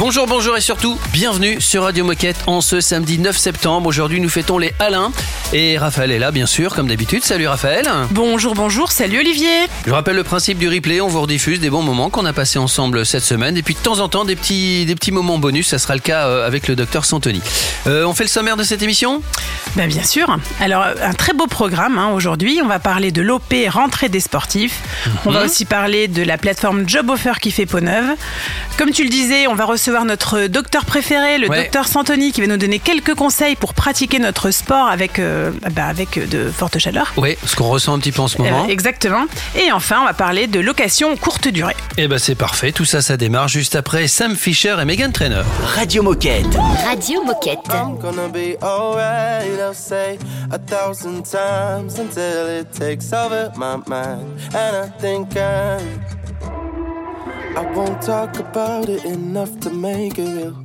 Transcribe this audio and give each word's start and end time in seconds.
Bonjour, 0.00 0.26
bonjour 0.26 0.56
et 0.56 0.62
surtout, 0.62 0.98
bienvenue 1.12 1.60
sur 1.60 1.82
Radio 1.82 2.06
Moquette 2.06 2.38
en 2.46 2.62
ce 2.62 2.80
samedi 2.80 3.18
9 3.18 3.36
septembre. 3.36 3.86
Aujourd'hui, 3.86 4.18
nous 4.18 4.30
fêtons 4.30 4.56
les 4.56 4.72
Alain 4.78 5.12
et 5.52 5.76
Raphaël 5.76 6.10
est 6.10 6.18
là, 6.18 6.30
bien 6.30 6.46
sûr, 6.46 6.74
comme 6.74 6.88
d'habitude. 6.88 7.22
Salut 7.22 7.46
Raphaël. 7.46 7.86
Bonjour, 8.10 8.54
bonjour, 8.54 8.92
salut 8.92 9.18
Olivier. 9.18 9.66
Je 9.86 9.90
rappelle 9.90 10.16
le 10.16 10.24
principe 10.24 10.56
du 10.56 10.70
replay, 10.70 11.02
on 11.02 11.08
vous 11.08 11.20
rediffuse 11.20 11.60
des 11.60 11.68
bons 11.68 11.82
moments 11.82 12.08
qu'on 12.08 12.24
a 12.24 12.32
passés 12.32 12.58
ensemble 12.58 13.04
cette 13.04 13.24
semaine 13.24 13.58
et 13.58 13.62
puis 13.62 13.74
de 13.74 13.80
temps 13.80 14.00
en 14.00 14.08
temps 14.08 14.24
des 14.24 14.36
petits, 14.36 14.86
des 14.86 14.94
petits 14.94 15.12
moments 15.12 15.36
bonus, 15.36 15.68
ça 15.68 15.78
sera 15.78 15.92
le 15.92 16.00
cas 16.00 16.28
euh, 16.28 16.46
avec 16.46 16.66
le 16.66 16.76
docteur 16.76 17.04
Santoni. 17.04 17.42
Euh, 17.86 18.06
on 18.06 18.14
fait 18.14 18.24
le 18.24 18.30
sommaire 18.30 18.56
de 18.56 18.62
cette 18.62 18.82
émission? 18.82 19.20
Ben, 19.76 19.86
Bien 19.86 20.02
sûr. 20.02 20.34
Alors, 20.60 20.82
un 20.82 21.12
très 21.12 21.34
beau 21.34 21.46
programme 21.46 21.98
hein, 21.98 22.08
aujourd'hui. 22.14 22.60
On 22.64 22.68
va 22.68 22.78
parler 22.78 23.12
de 23.12 23.20
l'OP 23.20 23.52
rentrée 23.68 24.08
des 24.08 24.20
sportifs. 24.20 24.80
On 25.26 25.30
va 25.30 25.40
mhm. 25.40 25.44
aussi 25.44 25.66
parler 25.66 26.08
de 26.08 26.22
la 26.22 26.38
plateforme 26.38 26.88
Job 26.88 27.10
Offer 27.10 27.34
qui 27.38 27.50
fait 27.50 27.66
peau 27.66 27.80
neuve. 27.80 28.16
Comme 28.78 28.92
tu 28.92 29.04
le 29.04 29.10
disais, 29.10 29.46
on 29.46 29.54
va 29.54 29.66
recevoir 29.66 29.89
notre 30.04 30.46
docteur 30.46 30.84
préféré, 30.84 31.38
le 31.38 31.48
docteur 31.48 31.86
Santoni, 31.88 32.32
qui 32.32 32.40
va 32.40 32.46
nous 32.46 32.56
donner 32.56 32.78
quelques 32.78 33.14
conseils 33.14 33.56
pour 33.56 33.74
pratiquer 33.74 34.18
notre 34.18 34.50
sport 34.50 34.88
avec, 34.88 35.18
euh, 35.18 35.50
bah, 35.72 35.86
avec 35.86 36.18
de 36.28 36.50
fortes 36.50 36.78
chaleurs. 36.78 37.12
Oui, 37.16 37.36
ce 37.44 37.56
qu'on 37.56 37.68
ressent 37.68 37.94
un 37.94 37.98
petit 37.98 38.12
peu 38.12 38.22
en 38.22 38.28
ce 38.28 38.38
moment. 38.38 38.64
Euh, 38.64 38.68
exactement. 38.68 39.26
Et 39.56 39.72
enfin, 39.72 39.98
on 40.02 40.04
va 40.04 40.14
parler 40.14 40.46
de 40.46 40.60
location 40.60 41.16
courte 41.16 41.48
durée. 41.48 41.74
Et 41.96 42.04
eh 42.04 42.08
ben 42.08 42.18
c'est 42.18 42.34
parfait, 42.34 42.72
tout 42.72 42.84
ça, 42.84 43.02
ça 43.02 43.16
démarre 43.16 43.48
juste 43.48 43.74
après 43.74 44.06
Sam 44.06 44.36
Fisher 44.36 44.76
et 44.80 44.84
Megan 44.84 45.12
Trainer. 45.12 45.42
Radio 45.74 46.02
Moquette. 46.02 46.46
Radio 46.84 47.22
Moquette. 47.24 47.58
I'm 47.72 47.98
gonna 47.98 48.28
be 48.28 48.56
alright, 48.62 49.58
I'll 49.58 49.74
say 49.74 50.18
a 50.50 50.58
thousand 50.58 51.24
times 51.24 51.98
until 51.98 52.60
it 52.60 52.70
takes 52.72 53.12
over 53.12 53.50
my 53.56 53.76
mind. 53.86 54.24
And 54.54 54.76
I 54.76 54.88
think 55.00 55.36
I'm 55.36 56.19
I 57.56 57.72
won't 57.74 58.00
talk 58.00 58.38
about 58.38 58.88
it 58.88 59.04
enough 59.04 59.58
to 59.60 59.70
make 59.70 60.18
it 60.18 60.28
real. 60.36 60.64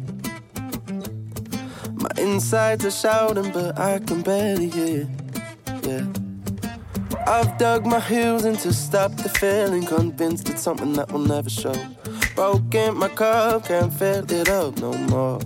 My 1.94 2.10
insides 2.18 2.86
are 2.86 2.92
shouting, 2.92 3.52
but 3.52 3.80
I 3.80 4.00
can 4.00 4.22
barely 4.22 4.70
hear. 4.70 5.08
Yeah. 5.84 6.06
I've 7.28 7.58
dug 7.58 7.86
my 7.88 8.00
heels 8.00 8.46
in 8.46 8.56
to 8.58 8.72
stop 8.72 9.12
the 9.16 9.30
feeling, 9.30 9.84
convinced 9.86 10.48
it's 10.50 10.62
something 10.62 10.94
that 10.94 11.12
will 11.12 11.20
never 11.20 11.50
show. 11.50 11.76
Broken 12.36 12.98
my 12.98 13.10
cup, 13.10 13.66
can't 13.66 13.92
fill 13.92 14.32
it 14.32 14.50
up 14.50 14.78
no 14.78 14.94
more. 14.94 15.40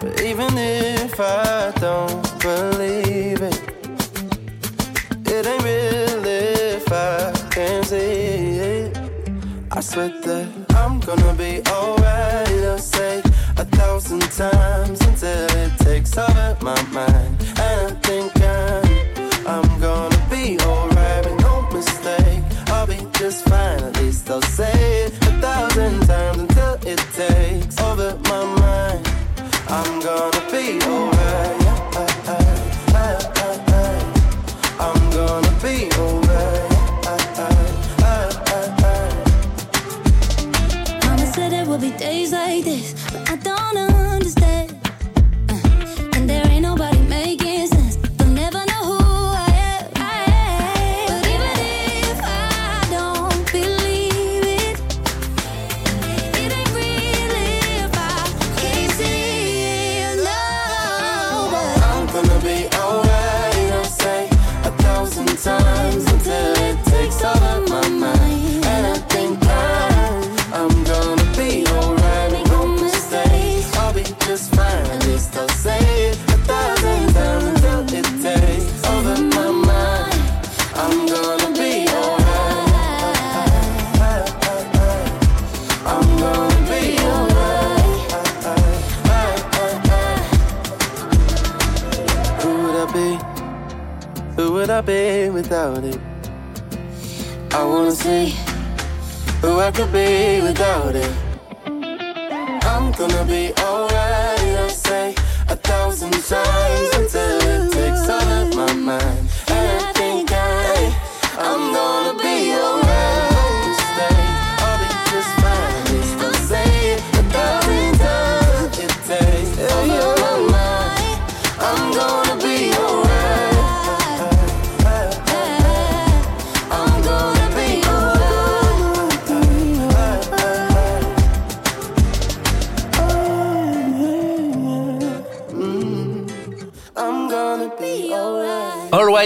But 0.00 0.20
even 0.22 0.56
if 0.56 1.20
I 1.20 1.72
don't 1.76 2.40
believe 2.40 3.40
it, 3.40 3.60
it 5.26 5.46
ain't 5.46 5.62
real 5.62 6.24
if 6.24 6.90
I 6.90 7.32
can't 7.50 7.84
see 7.86 7.96
it. 7.96 8.59
I 9.72 9.80
swear 9.80 10.08
that 10.08 10.48
I'm 10.70 10.98
gonna 10.98 11.32
be 11.34 11.62
alright. 11.68 11.99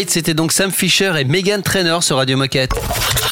C'était 0.08 0.34
donc 0.34 0.50
Sam 0.50 0.72
Fisher 0.72 1.12
et 1.18 1.24
Megan 1.24 1.62
Trainer 1.62 1.98
sur 2.00 2.16
Radio 2.16 2.36
Moquette. 2.36 2.72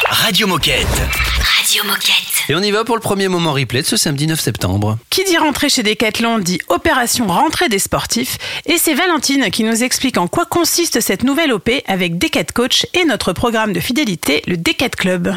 Radio 0.08 0.46
Moquette. 0.46 0.86
Radio 0.86 1.84
Moquette. 1.84 2.41
Et 2.48 2.56
on 2.56 2.60
y 2.60 2.72
va 2.72 2.82
pour 2.82 2.96
le 2.96 3.00
premier 3.00 3.28
moment 3.28 3.52
replay 3.52 3.82
de 3.82 3.86
ce 3.86 3.96
samedi 3.96 4.26
9 4.26 4.40
septembre. 4.40 4.98
Qui 5.10 5.22
dit 5.22 5.36
rentrée 5.36 5.68
chez 5.68 5.84
Decathlon 5.84 6.40
dit 6.40 6.58
opération 6.68 7.28
rentrée 7.28 7.68
des 7.68 7.78
sportifs. 7.78 8.36
Et 8.66 8.78
c'est 8.78 8.94
Valentine 8.94 9.48
qui 9.50 9.62
nous 9.62 9.84
explique 9.84 10.18
en 10.18 10.26
quoi 10.26 10.44
consiste 10.44 11.00
cette 11.00 11.22
nouvelle 11.22 11.52
OP 11.52 11.70
avec 11.86 12.18
Decat 12.18 12.44
Coach 12.52 12.84
et 12.94 13.04
notre 13.04 13.32
programme 13.32 13.72
de 13.72 13.78
fidélité, 13.78 14.42
le 14.48 14.56
Decat 14.56 14.88
Club. 14.88 15.32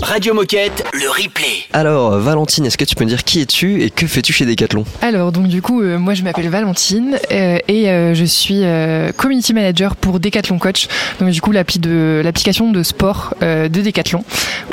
Radio 0.00 0.32
Moquette, 0.32 0.84
le 0.92 1.08
replay. 1.10 1.64
Alors, 1.72 2.16
Valentine, 2.18 2.66
est-ce 2.66 2.78
que 2.78 2.84
tu 2.84 2.94
peux 2.94 3.04
me 3.04 3.08
dire 3.08 3.24
qui 3.24 3.40
es-tu 3.40 3.82
et 3.82 3.90
que 3.90 4.06
fais-tu 4.06 4.32
chez 4.32 4.46
Decathlon? 4.46 4.84
Alors, 5.02 5.32
donc 5.32 5.48
du 5.48 5.60
coup, 5.60 5.82
euh, 5.82 5.98
moi 5.98 6.14
je 6.14 6.22
m'appelle 6.22 6.48
Valentine 6.48 7.18
euh, 7.32 7.58
et 7.66 7.90
euh, 7.90 8.14
je 8.14 8.24
suis 8.24 8.62
community 9.16 9.54
manager 9.54 9.96
pour 9.96 10.20
Decathlon 10.20 10.58
Coach. 10.58 10.86
Donc 11.18 11.30
du 11.30 11.40
coup, 11.40 11.50
l'application 11.50 12.70
de 12.70 12.82
sport 12.84 13.34
de 13.40 13.66
Decathlon 13.68 14.24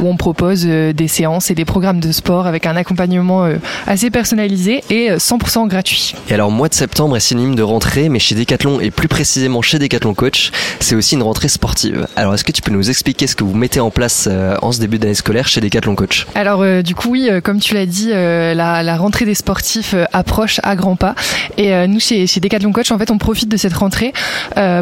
où 0.02 0.08
on 0.08 0.18
propose 0.18 0.66
des 0.66 1.08
séances 1.08 1.50
des 1.56 1.66
programmes 1.66 2.00
de 2.00 2.12
sport 2.12 2.46
avec 2.46 2.68
un 2.68 2.76
accompagnement 2.76 3.46
euh, 3.46 3.56
assez 3.88 4.12
personnalisé 4.12 4.84
et 4.92 5.12
100% 5.12 5.64
euh, 5.64 5.66
gratuit. 5.66 6.14
Et 6.30 6.34
alors, 6.34 6.52
mois 6.52 6.70
de 6.70 6.76
septembre 6.76 7.18
est 7.18 7.20
synonyme 7.20 7.56
de 7.56 7.64
rentrée, 7.64 8.10
mais 8.10 8.20
chez 8.20 8.36
Decathlon 8.36 8.80
et 8.80 8.92
plus 8.92 9.08
précisément 9.08 9.62
chez 9.62 9.80
Decathlon 9.80 10.14
Coach, 10.14 10.52
c'est 10.80 10.96
aussi 10.96 11.16
une 11.16 11.24
rentrée 11.24 11.48
sportive. 11.48 12.08
Alors, 12.16 12.36
est-ce 12.36 12.44
que 12.44 12.52
tu 12.52 12.62
peux 12.62 12.72
nous 12.72 12.90
expliquer 12.90 13.26
ce 13.26 13.36
que 13.36 13.44
vous 13.44 13.56
mettez 13.56 13.80
en 13.80 13.90
place 13.90 14.28
euh, 14.30 14.56
en 14.62 14.72
ce 14.72 14.80
début 14.80 15.00
d'année 15.00 15.16
scolaire 15.16 15.48
chez 15.48 15.62
Decathlon 15.62 15.96
Coach? 15.96 16.28
Alors, 16.36 16.64
du 16.84 16.94
coup, 16.94 17.10
oui, 17.10 17.30
comme 17.44 17.60
tu 17.60 17.74
l'as 17.74 17.88
dit, 17.88 18.10
la, 18.12 18.98
rentrée 18.98 19.26
des 19.26 19.36
sportifs 19.36 19.96
approche 20.14 20.60
à 20.64 20.76
grands 20.76 20.96
pas. 20.96 21.16
Et 21.58 21.88
nous, 21.88 22.00
chez, 22.00 22.28
chez 22.28 22.40
Decathlon 22.40 22.72
Coach, 22.72 22.92
en 22.92 22.98
fait, 22.98 23.12
on 23.12 23.18
profite 23.18 23.50
de 23.50 23.58
cette 23.58 23.74
rentrée 23.74 24.14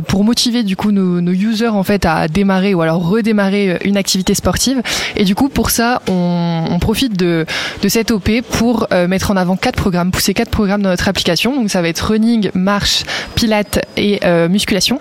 pour 0.08 0.24
motiver 0.24 0.34
motiver 0.34 0.64
du 0.64 0.76
coup 0.76 0.92
nos, 0.92 1.22
nos 1.22 1.32
users 1.32 1.68
en 1.68 1.84
fait 1.84 2.08
à 2.08 2.28
démarrer 2.28 2.74
ou 2.74 2.82
alors 2.82 3.08
redémarrer 3.08 3.78
une 3.86 3.98
activité 3.98 4.34
sportive. 4.34 4.82
Et 5.16 5.26
du 5.26 5.36
coup, 5.36 5.48
pour 5.48 5.70
ça, 5.70 6.02
on, 6.10 6.63
on 6.70 6.80
profite 6.80 7.18
de, 7.18 7.46
cette 7.88 8.12
OP 8.12 8.30
pour 8.52 8.88
euh, 8.92 9.08
mettre 9.08 9.32
en 9.32 9.38
avant 9.38 9.56
quatre 9.56 9.76
programmes, 9.76 10.12
pousser 10.12 10.34
quatre 10.34 10.50
programmes 10.50 10.82
dans 10.82 10.90
notre 10.90 11.08
application. 11.08 11.56
Donc 11.56 11.70
ça 11.70 11.82
va 11.82 11.90
être 11.90 12.00
running, 12.02 12.50
marche, 12.54 13.04
pilates 13.36 13.80
et 13.98 14.20
euh, 14.24 14.50
musculation. 14.50 15.00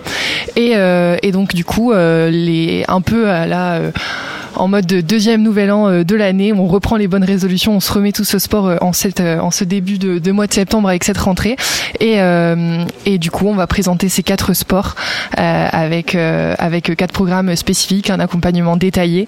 Et, 0.56 0.72
euh, 0.74 1.16
et 1.22 1.32
donc 1.32 1.54
du 1.54 1.64
coup, 1.64 1.92
un 1.92 3.00
peu 3.00 3.26
en 4.54 4.68
mode 4.68 4.86
deuxième 4.86 5.42
nouvel 5.42 5.70
an 5.70 6.02
de 6.02 6.14
l'année. 6.14 6.52
On 6.52 6.66
reprend 6.66 6.96
les 6.96 7.08
bonnes 7.08 7.24
résolutions, 7.24 7.76
on 7.76 7.80
se 7.80 7.92
remet 7.92 8.12
tous 8.12 8.34
au 8.34 8.38
sport 8.38 8.70
en, 8.80 8.92
ce 8.92 9.64
début 9.64 9.98
de, 9.98 10.32
mois 10.32 10.46
de 10.46 10.52
septembre 10.52 10.88
avec 10.88 11.04
cette 11.04 11.18
rentrée. 11.18 11.56
Et, 12.00 13.18
du 13.18 13.30
coup, 13.30 13.46
on 13.46 13.54
va 13.54 13.66
présenter 13.66 14.08
ces 14.08 14.22
quatre 14.22 14.52
sports 14.52 14.94
avec, 15.36 16.16
quatre 16.96 17.12
programmes 17.12 17.54
spécifiques, 17.56 18.10
un 18.10 18.20
accompagnement 18.20 18.76
détaillé. 18.76 19.26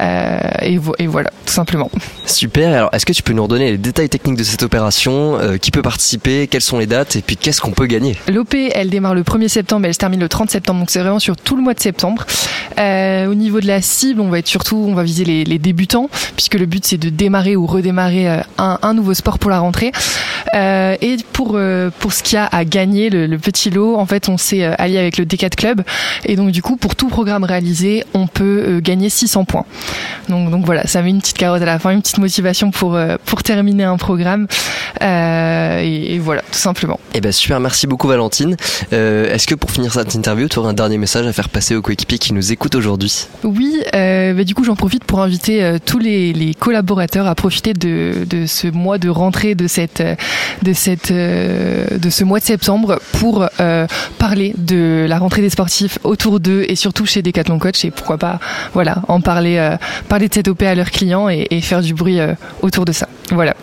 Et 0.00 1.06
voilà, 1.06 1.30
tout 1.46 1.52
simplement. 1.52 1.75
Super. 2.24 2.72
Alors, 2.74 2.90
est-ce 2.92 3.06
que 3.06 3.12
tu 3.12 3.22
peux 3.22 3.32
nous 3.32 3.42
redonner 3.42 3.72
les 3.72 3.78
détails 3.78 4.08
techniques 4.08 4.36
de 4.36 4.44
cette 4.44 4.62
opération 4.62 5.38
euh, 5.38 5.56
Qui 5.56 5.70
peut 5.70 5.82
participer 5.82 6.46
Quelles 6.46 6.62
sont 6.62 6.78
les 6.78 6.86
dates 6.86 7.16
Et 7.16 7.22
puis, 7.22 7.36
qu'est-ce 7.36 7.60
qu'on 7.60 7.70
peut 7.70 7.86
gagner? 7.86 8.16
L'OP, 8.28 8.54
elle 8.54 8.90
démarre 8.90 9.14
le 9.14 9.22
1er 9.22 9.48
septembre, 9.48 9.86
elle 9.86 9.94
se 9.94 9.98
termine 9.98 10.20
le 10.20 10.28
30 10.28 10.50
septembre, 10.50 10.80
donc 10.80 10.90
c'est 10.90 11.00
vraiment 11.00 11.18
sur 11.18 11.36
tout 11.36 11.56
le 11.56 11.62
mois 11.62 11.74
de 11.74 11.80
septembre. 11.80 12.26
Euh, 12.78 13.26
au 13.26 13.34
niveau 13.34 13.60
de 13.60 13.66
la 13.66 13.80
cible, 13.80 14.20
on 14.20 14.28
va 14.28 14.38
être 14.38 14.46
surtout, 14.46 14.76
on 14.76 14.94
va 14.94 15.02
viser 15.02 15.24
les, 15.24 15.44
les 15.44 15.58
débutants, 15.58 16.10
puisque 16.34 16.54
le 16.54 16.66
but 16.66 16.84
c'est 16.84 16.98
de 16.98 17.08
démarrer 17.08 17.56
ou 17.56 17.66
redémarrer 17.66 18.28
euh, 18.28 18.40
un, 18.58 18.78
un 18.82 18.94
nouveau 18.94 19.14
sport 19.14 19.38
pour 19.38 19.50
la 19.50 19.60
rentrée. 19.60 19.92
Euh, 20.54 20.96
et 21.00 21.16
pour 21.32 21.58
pour 21.98 22.12
ce 22.12 22.22
qu'il 22.22 22.36
y 22.36 22.38
a 22.38 22.46
à 22.46 22.64
gagner, 22.64 23.10
le, 23.10 23.26
le 23.26 23.38
petit 23.38 23.70
lot, 23.70 23.96
en 23.96 24.06
fait, 24.06 24.28
on 24.28 24.36
s'est 24.36 24.62
allié 24.64 24.98
avec 24.98 25.18
le 25.18 25.24
D4 25.24 25.54
Club, 25.56 25.82
et 26.24 26.36
donc 26.36 26.50
du 26.50 26.62
coup, 26.62 26.76
pour 26.76 26.96
tout 26.96 27.08
programme 27.08 27.44
réalisé, 27.44 28.04
on 28.14 28.26
peut 28.26 28.80
gagner 28.82 29.10
600 29.10 29.44
points. 29.44 29.64
Donc 30.28 30.50
donc 30.50 30.64
voilà, 30.64 30.86
ça 30.86 31.02
met 31.02 31.10
une 31.10 31.20
petite 31.20 31.38
carotte 31.38 31.62
la 31.66 31.78
fin, 31.78 31.90
une 31.90 32.00
petite 32.00 32.18
motivation 32.18 32.70
pour 32.70 32.94
euh, 32.94 33.16
pour 33.24 33.42
terminer 33.42 33.84
un 33.84 33.96
programme. 33.96 34.46
Euh, 35.02 35.80
et, 35.82 36.14
et 36.14 36.18
voilà, 36.18 36.42
tout 36.42 36.58
simplement. 36.58 36.98
Eh 37.14 37.20
ben 37.20 37.32
super, 37.32 37.60
merci 37.60 37.86
beaucoup 37.86 38.08
Valentine. 38.08 38.56
Euh, 38.92 39.32
est-ce 39.32 39.46
que 39.46 39.54
pour 39.54 39.70
finir 39.70 39.92
cette 39.92 40.14
interview, 40.14 40.48
tu 40.48 40.58
aurais 40.58 40.70
un 40.70 40.74
dernier 40.74 40.98
message 40.98 41.26
à 41.26 41.32
faire 41.32 41.48
passer 41.48 41.74
aux 41.74 41.82
coéquipiers 41.82 42.18
qui 42.18 42.32
nous 42.32 42.52
écoutent 42.52 42.74
aujourd'hui? 42.74 43.26
Oui, 43.44 43.82
euh, 43.94 44.32
bah, 44.32 44.44
du 44.44 44.54
coup 44.54 44.64
j'en 44.64 44.76
profite 44.76 45.04
pour 45.04 45.20
inviter 45.20 45.76
tous 45.84 45.98
les, 45.98 46.32
les 46.32 46.54
collaborateurs 46.54 47.26
à 47.26 47.34
profiter 47.34 47.72
de, 47.74 48.24
de 48.28 48.46
ce 48.46 48.68
mois 48.68 48.98
de 48.98 49.08
rentrée 49.08 49.54
de 49.54 49.66
cette 49.66 50.02
de 50.62 50.72
cette 50.72 51.12
de 51.12 52.10
ce 52.10 52.24
mois 52.24 52.40
de 52.40 52.44
septembre 52.44 52.98
pour 53.12 53.46
parler 54.18 54.54
de 54.56 55.06
la 55.08 55.18
rentrée 55.18 55.42
des 55.42 55.50
sportifs 55.50 55.98
autour 56.04 56.40
d'eux 56.40 56.64
et 56.68 56.76
surtout 56.76 57.06
chez 57.06 57.22
Decathlon 57.22 57.58
Coach 57.58 57.84
et 57.84 57.90
pourquoi 57.90 58.18
pas 58.18 58.38
voilà 58.72 59.02
en 59.08 59.20
parler 59.20 59.76
parler 60.08 60.28
de 60.28 60.34
cette 60.34 60.48
OP 60.48 60.62
à 60.62 60.74
leurs 60.74 60.90
clients 60.90 61.28
et, 61.28 61.46
et 61.50 61.55
faire 61.60 61.80
du 61.82 61.94
bruit 61.94 62.20
euh, 62.20 62.34
autour 62.62 62.84
de 62.84 62.92
ça. 62.92 63.08
Voilà. 63.30 63.54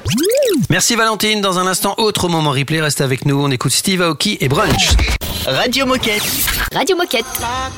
Merci 0.69 0.95
Valentine. 0.95 1.42
Dans 1.42 1.60
un 1.60 1.68
instant, 1.68 1.95
autre 1.98 2.30
moment 2.30 2.51
replay. 2.51 2.81
Reste 2.81 3.01
avec 3.01 3.25
nous. 3.25 3.42
On 3.42 3.51
écoute 3.51 3.72
Steve 3.72 4.01
Aoki 4.01 4.38
et 4.42 4.48
Brunch. 4.48 4.95
Radio 5.45 5.86
Moquette. 5.86 6.24
Radio 6.74 6.95
Moquette. 6.95 7.25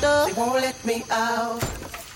They 0.01 0.33
won't 0.35 0.61
let 0.61 0.85
me 0.85 1.03
out. 1.11 1.61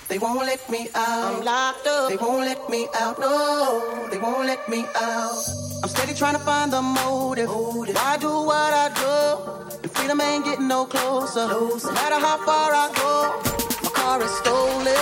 They 0.10 0.18
won't 0.18 0.44
let 0.44 0.68
me 0.72 0.90
out. 0.96 1.38
I'm 1.38 1.46
locked 1.46 1.86
up. 1.86 2.10
They 2.10 2.18
won't 2.18 2.44
let 2.44 2.68
me 2.68 2.88
out. 3.00 3.19
No, 3.19 4.07
they 4.10 4.18
won't 4.18 4.48
let 4.48 4.68
me 4.68 4.84
out. 4.95 5.45
I'm 5.84 5.90
steady 5.90 6.16
trying 6.16 6.34
to 6.34 6.40
find 6.40 6.74
the 6.74 6.81
motive. 6.81 7.48
Why 7.50 8.18
do 8.19 8.30
what 8.30 8.74
I 8.74 8.90
do? 8.90 9.81
And 9.84 9.92
freedom 9.92 10.19
ain't 10.19 10.45
getting 10.45 10.68
no 10.68 10.86
closer. 10.86 11.48
No 11.48 11.75
matter 11.94 12.19
how 12.19 12.38
far 12.44 12.72
I 12.74 12.90
go, 12.95 13.40
my 13.84 13.92
car 13.92 14.22
is 14.24 14.31
stolen. 14.38 14.95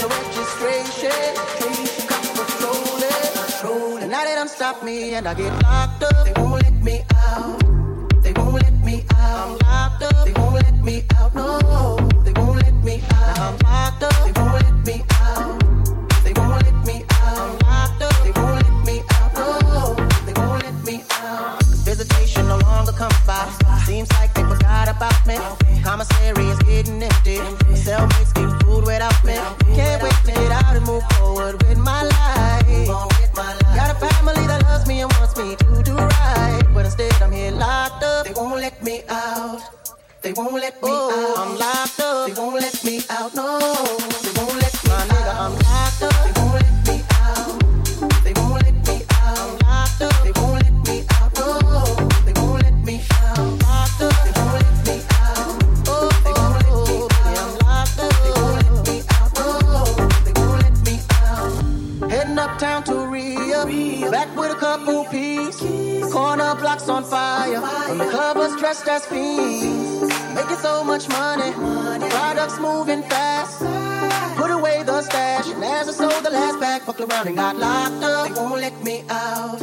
No 0.00 0.08
registration. 0.08 1.83
And 4.04 4.10
now 4.10 4.22
they 4.22 4.34
done 4.34 4.48
stop 4.48 4.82
me 4.84 5.14
and 5.14 5.26
I 5.26 5.32
get 5.32 5.50
locked 5.62 6.02
up. 6.02 6.26
They 6.26 6.32
won't 6.36 6.62
let 6.62 6.74
me 6.74 7.00
out. 7.16 7.58
They 8.22 8.34
won't 8.34 8.52
let 8.52 8.78
me 8.84 9.02
out. 9.16 9.48
I'm 9.48 9.58
locked 9.66 10.02
up. 10.02 10.26
They 10.26 10.32
won't 10.34 10.54
let 10.56 10.74
me 10.84 11.04
out. 11.16 11.34
No, 11.34 11.96
they 12.22 12.32
won't 12.38 12.62
let 12.62 12.74
me 12.84 13.00
out. 13.00 13.38
I'm 13.38 13.56
locked 13.64 14.02
up. 14.02 14.12
They 14.26 14.32
won't 14.38 14.52
let 14.60 14.74
me 14.84 15.02
out. 15.08 15.58
They 16.22 16.32
won't 16.34 16.62
let 16.62 16.86
me 16.86 17.02
out. 17.12 17.38
I'm 17.38 17.58
locked 17.60 18.02
up. 18.02 18.22
They 18.22 18.32
won't 18.38 18.62
let 18.62 18.84
me 18.84 19.00
out. 19.08 19.32
No, 19.32 19.94
they 20.26 20.34
won't 20.38 20.62
let 20.62 20.84
me 20.84 21.02
out. 21.12 21.64
visitation 21.64 22.46
no 22.46 22.58
longer 22.58 22.92
comes 22.92 23.18
by. 23.26 23.48
Seems 23.86 24.12
like 24.12 24.34
they 24.34 24.42
forgot 24.42 24.90
about 24.90 25.26
me. 25.26 25.38
Commissary 25.82 26.44
is 26.44 26.58
getting 26.58 27.02
empty. 27.02 27.38
Cellmates 27.72 28.34
get 28.34 28.52
food 28.64 28.84
without 28.84 29.24
me. 29.24 29.38
Can't 29.74 30.02
wait 30.02 30.12
to 30.26 30.32
get 30.32 30.52
out 30.52 30.76
and 30.76 30.84
move 30.84 31.04
forward 31.14 31.62
with 31.62 31.78
my 31.78 32.02
life. 32.02 33.13
Loves 34.84 34.88
me 34.88 35.00
and 35.00 35.12
wants 35.12 35.36
me 35.36 35.56
to 35.56 35.82
do 35.82 35.96
right. 35.96 36.62
But 36.74 36.84
instead 36.84 37.12
I'm 37.22 37.32
here 37.32 37.50
locked 37.52 38.02
up. 38.02 38.26
They 38.26 38.32
won't 38.32 38.60
let 38.60 38.82
me 38.82 39.02
out. 39.08 39.62
They 40.22 40.32
won't 40.32 40.54
let 40.54 40.74
me 40.82 40.88
oh. 40.90 41.36
out. 41.36 41.46
I'm 41.46 41.58
locked 41.58 42.00
up. 42.00 42.28
They 42.28 42.34
won't 42.40 42.60
let 42.60 42.84
me 42.84 43.00
out. 43.10 43.34
No. 43.34 43.58
They 43.58 44.32
won't 44.40 44.60
let 44.60 44.74
me 44.84 44.90
My 44.90 45.04
nigga, 45.08 45.34
I'm 45.38 45.63
Corner 66.14 66.54
blocks 66.54 66.88
on 66.88 67.02
fire. 67.02 67.60
When 67.88 67.98
the 67.98 68.06
club 68.06 68.36
was 68.36 68.54
dressed 68.60 68.86
as 68.86 69.04
fiends. 69.04 70.00
Making 70.36 70.60
so 70.62 70.84
much 70.84 71.08
money. 71.08 71.50
Products 72.08 72.56
moving 72.60 73.02
fast. 73.02 73.58
Put 74.36 74.52
away 74.52 74.84
the 74.84 75.02
stash. 75.02 75.48
And 75.48 75.64
as 75.64 75.88
I 75.88 75.92
sold 75.92 76.24
the 76.24 76.30
last 76.30 76.60
bag, 76.60 76.82
fucked 76.82 77.00
around 77.00 77.26
and 77.26 77.34
got 77.34 77.56
locked 77.56 78.04
up. 78.04 78.28
They 78.28 78.40
won't 78.40 78.60
let 78.60 78.84
me 78.84 79.02
out. 79.10 79.58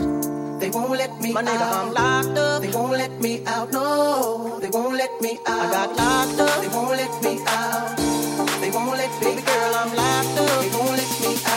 They 0.60 0.70
won't 0.70 0.92
let 0.92 1.22
me 1.22 1.32
My 1.32 1.42
nigga, 1.42 1.68
I'm 1.80 1.94
locked 1.94 2.38
up. 2.38 2.62
They 2.62 2.72
won't 2.72 2.92
let 2.92 3.22
me 3.22 3.46
out. 3.46 3.72
No, 3.72 4.60
they 4.60 4.70
won't 4.70 4.96
let 4.98 5.22
me 5.22 5.40
out. 5.48 5.62
I 5.66 5.72
got 5.72 5.90
locked 5.96 6.40
up. 6.42 6.62
They 6.62 6.68
won't 6.68 6.92
let 6.92 7.24
me 7.24 7.34
out. 7.48 7.98
They 8.60 8.72
won't 8.72 8.98
let 8.98 9.12
me, 9.22 9.26
baby 9.26 9.42
girl, 9.42 9.74
I'm 9.82 9.96
locked 9.96 10.38
up. 10.38 10.62
They 10.62 10.70
won't 10.76 10.98
let 11.00 11.12
me 11.22 11.34
out. 11.46 11.51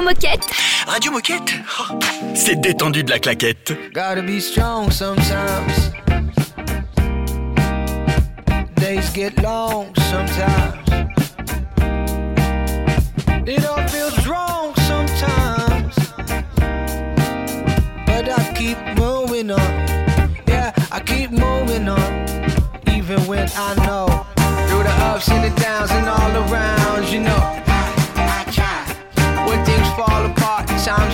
Radio 0.00 0.14
Moquette. 0.14 0.46
Radio 0.86 1.12
Moquette? 1.12 1.52
Oh, 1.78 1.98
c'est 2.34 2.58
détendu 2.58 3.04
de 3.04 3.10
la 3.10 3.18
claquette. 3.18 3.74
Gotta 3.92 4.22
be 4.22 4.40
strong 4.40 4.90
sometimes. 4.90 5.92
Days 8.76 9.12
get 9.12 9.38
long 9.42 9.92
sometimes. 10.10 11.09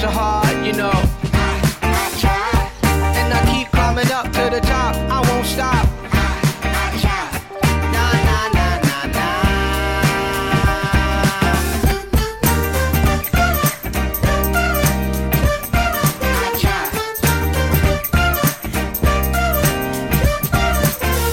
Are 0.06 0.12
hard, 0.12 0.66
you 0.66 0.72
know. 0.72 0.92
And 3.18 3.32
I 3.32 3.40
keep 3.52 3.68
climbing 3.72 4.10
up 4.12 4.26
to 4.26 4.50
the 4.50 4.60
top, 4.60 4.94
I 5.10 5.20
won't 5.28 5.46
stop. 5.46 5.86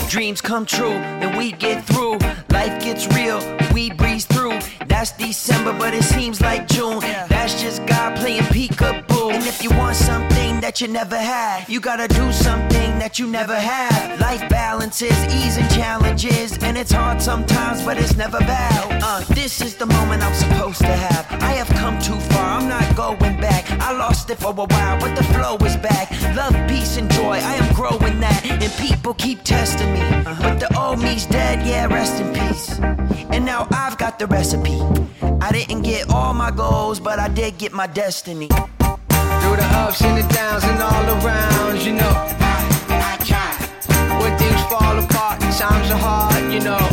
Dreams 0.09 0.41
come 0.41 0.65
true 0.65 0.91
and 0.91 1.37
we 1.37 1.51
get 1.53 1.83
through. 1.85 2.17
Life 2.51 2.83
gets 2.83 3.07
real, 3.15 3.39
we 3.73 3.91
breeze 3.91 4.25
through. 4.25 4.59
That's 4.87 5.11
December, 5.11 5.73
but 5.73 5.93
it 5.93 6.03
seems 6.03 6.39
like 6.39 6.67
June. 6.67 6.99
That's 6.99 7.32
if 9.53 9.63
you 9.63 9.69
want 9.77 9.95
something 9.95 10.59
that 10.61 10.81
you 10.81 10.87
never 10.87 11.17
had, 11.17 11.67
you 11.69 11.79
gotta 11.79 12.07
do 12.07 12.31
something 12.31 12.89
that 12.97 13.19
you 13.19 13.27
never 13.27 13.55
had. 13.55 14.19
Life 14.19 14.47
balances, 14.49 15.17
ease 15.35 15.57
and 15.57 15.69
challenges, 15.69 16.57
and 16.63 16.77
it's 16.77 16.91
hard 16.91 17.21
sometimes, 17.21 17.83
but 17.83 17.97
it's 17.97 18.15
never 18.15 18.39
bad. 18.39 19.03
Uh, 19.03 19.19
this 19.35 19.61
is 19.61 19.75
the 19.75 19.85
moment 19.85 20.23
I'm 20.23 20.33
supposed 20.33 20.79
to 20.79 20.95
have. 21.05 21.25
I 21.41 21.53
have 21.61 21.69
come 21.81 21.99
too 21.99 22.19
far, 22.31 22.59
I'm 22.59 22.67
not 22.67 22.95
going 22.95 23.39
back. 23.39 23.69
I 23.79 23.91
lost 23.91 24.29
it 24.31 24.39
for 24.39 24.51
a 24.51 24.65
while, 24.73 24.99
but 24.99 25.15
the 25.15 25.23
flow 25.35 25.55
is 25.67 25.77
back. 25.77 26.09
Love, 26.35 26.55
peace, 26.67 26.97
and 26.97 27.11
joy, 27.11 27.37
I 27.51 27.53
am 27.61 27.73
growing 27.75 28.19
that. 28.21 28.39
And 28.45 28.71
people 28.73 29.13
keep 29.13 29.43
testing 29.43 29.93
me. 29.93 30.01
But 30.23 30.59
the 30.59 30.69
old 30.79 30.99
me's 30.99 31.25
dead, 31.25 31.65
yeah, 31.67 31.85
rest 31.87 32.19
in 32.21 32.33
peace. 32.33 32.79
And 33.33 33.45
now 33.45 33.67
I've 33.71 33.97
got 33.97 34.17
the 34.17 34.27
recipe. 34.27 34.79
I 35.41 35.51
didn't 35.51 35.81
get 35.81 36.09
all 36.09 36.33
my 36.33 36.51
goals, 36.51 36.99
but 36.99 37.19
I 37.19 37.27
did 37.27 37.57
get 37.57 37.73
my 37.73 37.87
destiny. 37.87 38.49
Through 39.43 39.57
the 39.57 39.69
ups 39.75 40.01
and 40.01 40.17
the 40.17 40.33
downs 40.33 40.63
and 40.63 40.81
all 40.81 41.05
around, 41.19 41.83
you 41.83 41.91
know. 41.91 42.13
I, 42.39 42.55
I 42.89 43.23
try. 43.23 43.51
When 44.21 44.37
things 44.37 44.61
fall 44.71 44.97
apart, 44.97 45.41
times 45.41 45.91
are 45.91 45.97
hard, 45.97 46.53
you 46.53 46.61
know. 46.61 46.92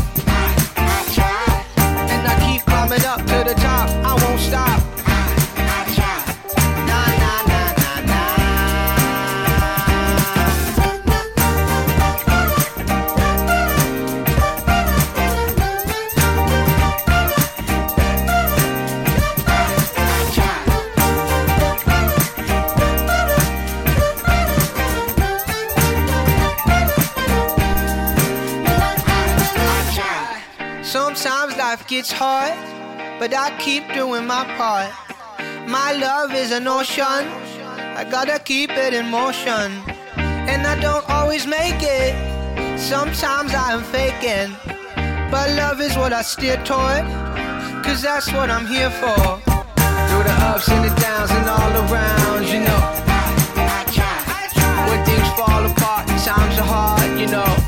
Life 31.71 31.87
gets 31.87 32.11
hard, 32.11 32.59
but 33.21 33.33
I 33.33 33.57
keep 33.61 33.85
doing 33.95 34.27
my 34.27 34.43
part. 34.59 34.91
My 35.69 35.93
love 35.93 36.35
is 36.35 36.51
an 36.51 36.67
ocean, 36.67 37.23
I 38.01 38.03
gotta 38.11 38.41
keep 38.41 38.71
it 38.71 38.93
in 38.93 39.07
motion. 39.07 39.69
And 40.51 40.67
I 40.67 40.75
don't 40.81 41.09
always 41.09 41.47
make 41.47 41.81
it, 41.81 42.13
sometimes 42.77 43.55
I 43.55 43.69
am 43.77 43.85
faking. 43.97 44.51
But 45.31 45.47
love 45.63 45.81
is 45.81 45.95
what 45.97 46.13
I 46.13 46.23
steer 46.23 46.57
toward, 46.65 47.05
cause 47.85 48.03
that's 48.03 48.33
what 48.33 48.51
I'm 48.51 48.67
here 48.67 48.91
for. 49.03 49.23
Through 50.09 50.25
the 50.31 50.37
ups 50.51 50.69
and 50.75 50.83
the 50.89 50.93
downs 51.01 51.31
and 51.31 51.47
all 51.57 51.73
around, 51.85 52.49
you 52.53 52.61
know. 52.67 52.83
I 53.79 53.81
try. 53.95 54.19
When 54.91 55.01
things 55.07 55.29
fall 55.39 55.63
apart, 55.71 56.09
times 56.27 56.59
are 56.59 56.71
hard, 56.75 57.21
you 57.21 57.29
know. 57.29 57.60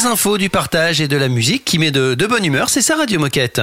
Des 0.00 0.06
infos, 0.06 0.38
du 0.38 0.48
partage 0.48 1.02
et 1.02 1.08
de 1.08 1.16
la 1.18 1.28
musique 1.28 1.62
qui 1.66 1.78
met 1.78 1.90
de, 1.90 2.14
de 2.14 2.26
bonne 2.26 2.42
humeur, 2.44 2.70
c'est 2.70 2.80
ça 2.80 2.96
Radio 2.96 3.20
Moquette. 3.20 3.60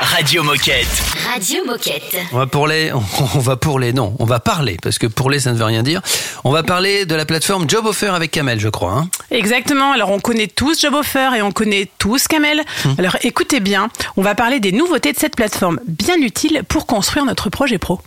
Radio 0.00 0.42
Moquette. 0.42 0.86
Radio 1.32 1.64
Moquette. 1.64 2.16
On 2.32 2.38
va 2.38 2.46
pour 2.46 2.66
les, 2.66 2.92
on 3.34 3.38
va 3.38 3.56
pour 3.56 3.78
les, 3.78 3.94
non, 3.94 4.14
on 4.18 4.26
va 4.26 4.38
parler 4.38 4.76
parce 4.82 4.98
que 4.98 5.06
pour 5.06 5.30
les 5.30 5.40
ça 5.40 5.52
ne 5.52 5.56
veut 5.58 5.64
rien 5.64 5.82
dire. 5.82 6.02
On 6.44 6.50
va 6.50 6.62
parler 6.62 7.06
de 7.06 7.14
la 7.14 7.24
plateforme 7.24 7.70
Job 7.70 7.86
Offer 7.86 8.08
avec 8.08 8.32
Kamel, 8.32 8.60
je 8.60 8.68
crois. 8.68 8.92
hein. 8.92 9.08
Exactement. 9.30 9.92
Alors, 9.92 10.10
on 10.10 10.20
connaît 10.20 10.46
tous 10.48 10.78
Job 10.78 10.92
Offer 10.92 11.30
et 11.38 11.40
on 11.42 11.52
connaît 11.52 11.88
tous 11.96 12.28
Kamel. 12.28 12.62
Alors, 12.98 13.16
écoutez 13.22 13.60
bien, 13.60 13.88
on 14.18 14.22
va 14.22 14.34
parler 14.34 14.60
des 14.60 14.72
nouveautés 14.72 15.14
de 15.14 15.18
cette 15.18 15.36
plateforme 15.36 15.80
bien 15.86 16.16
utile 16.16 16.64
pour 16.68 16.84
construire 16.86 17.24
notre 17.24 17.48
projet 17.48 17.78
pro. 17.78 18.00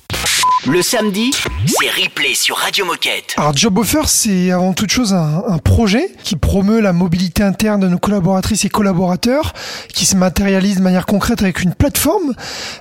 Le 0.68 0.82
samedi, 0.82 1.32
c'est 1.66 1.90
replay 1.90 2.34
sur 2.34 2.58
Radio 2.58 2.84
Moquette. 2.84 3.34
Alors 3.38 3.56
Job 3.56 3.78
Offer, 3.78 4.02
c'est 4.08 4.52
avant 4.52 4.74
toute 4.74 4.92
chose 4.92 5.14
un, 5.14 5.58
projet 5.64 6.12
qui 6.22 6.36
promeut 6.36 6.82
la 6.82 6.92
mobilité 6.92 7.44
interne 7.44 7.80
de 7.80 7.88
nos 7.88 7.98
collaboratrices 7.98 8.66
et 8.66 8.70
collaborateurs, 8.70 9.54
qui 9.94 10.06
se 10.06 10.18
matérialise 10.18 10.78
de 10.78 10.82
manière 10.82 11.06
concrète 11.06 11.42
avec 11.42 11.62
une 11.62 11.74
plateforme, 11.74 12.34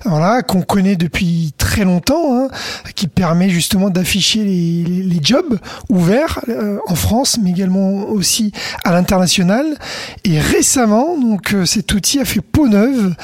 voilà, 0.05 0.43
qu'on 0.43 0.63
connaît 0.63 0.97
depuis 0.97 1.53
très 1.57 1.85
longtemps, 1.85 2.37
hein, 2.37 2.49
qui 2.97 3.07
permet 3.07 3.49
justement 3.49 3.91
d'afficher 3.91 4.43
les 4.43 5.21
jobs 5.23 5.61
ouverts 5.89 6.41
euh, 6.49 6.79
en 6.89 6.97
France, 6.97 7.39
mais 7.41 7.51
également 7.51 8.09
aussi 8.09 8.53
à 8.85 8.91
l'international. 8.91 9.79
Et 10.25 10.41
récemment, 10.41 11.17
donc 11.17 11.55
euh, 11.55 11.65
cet 11.65 11.93
outil 11.93 12.19
a 12.19 12.25
fait 12.25 12.41
peau 12.41 12.67
neuve, 12.67 13.15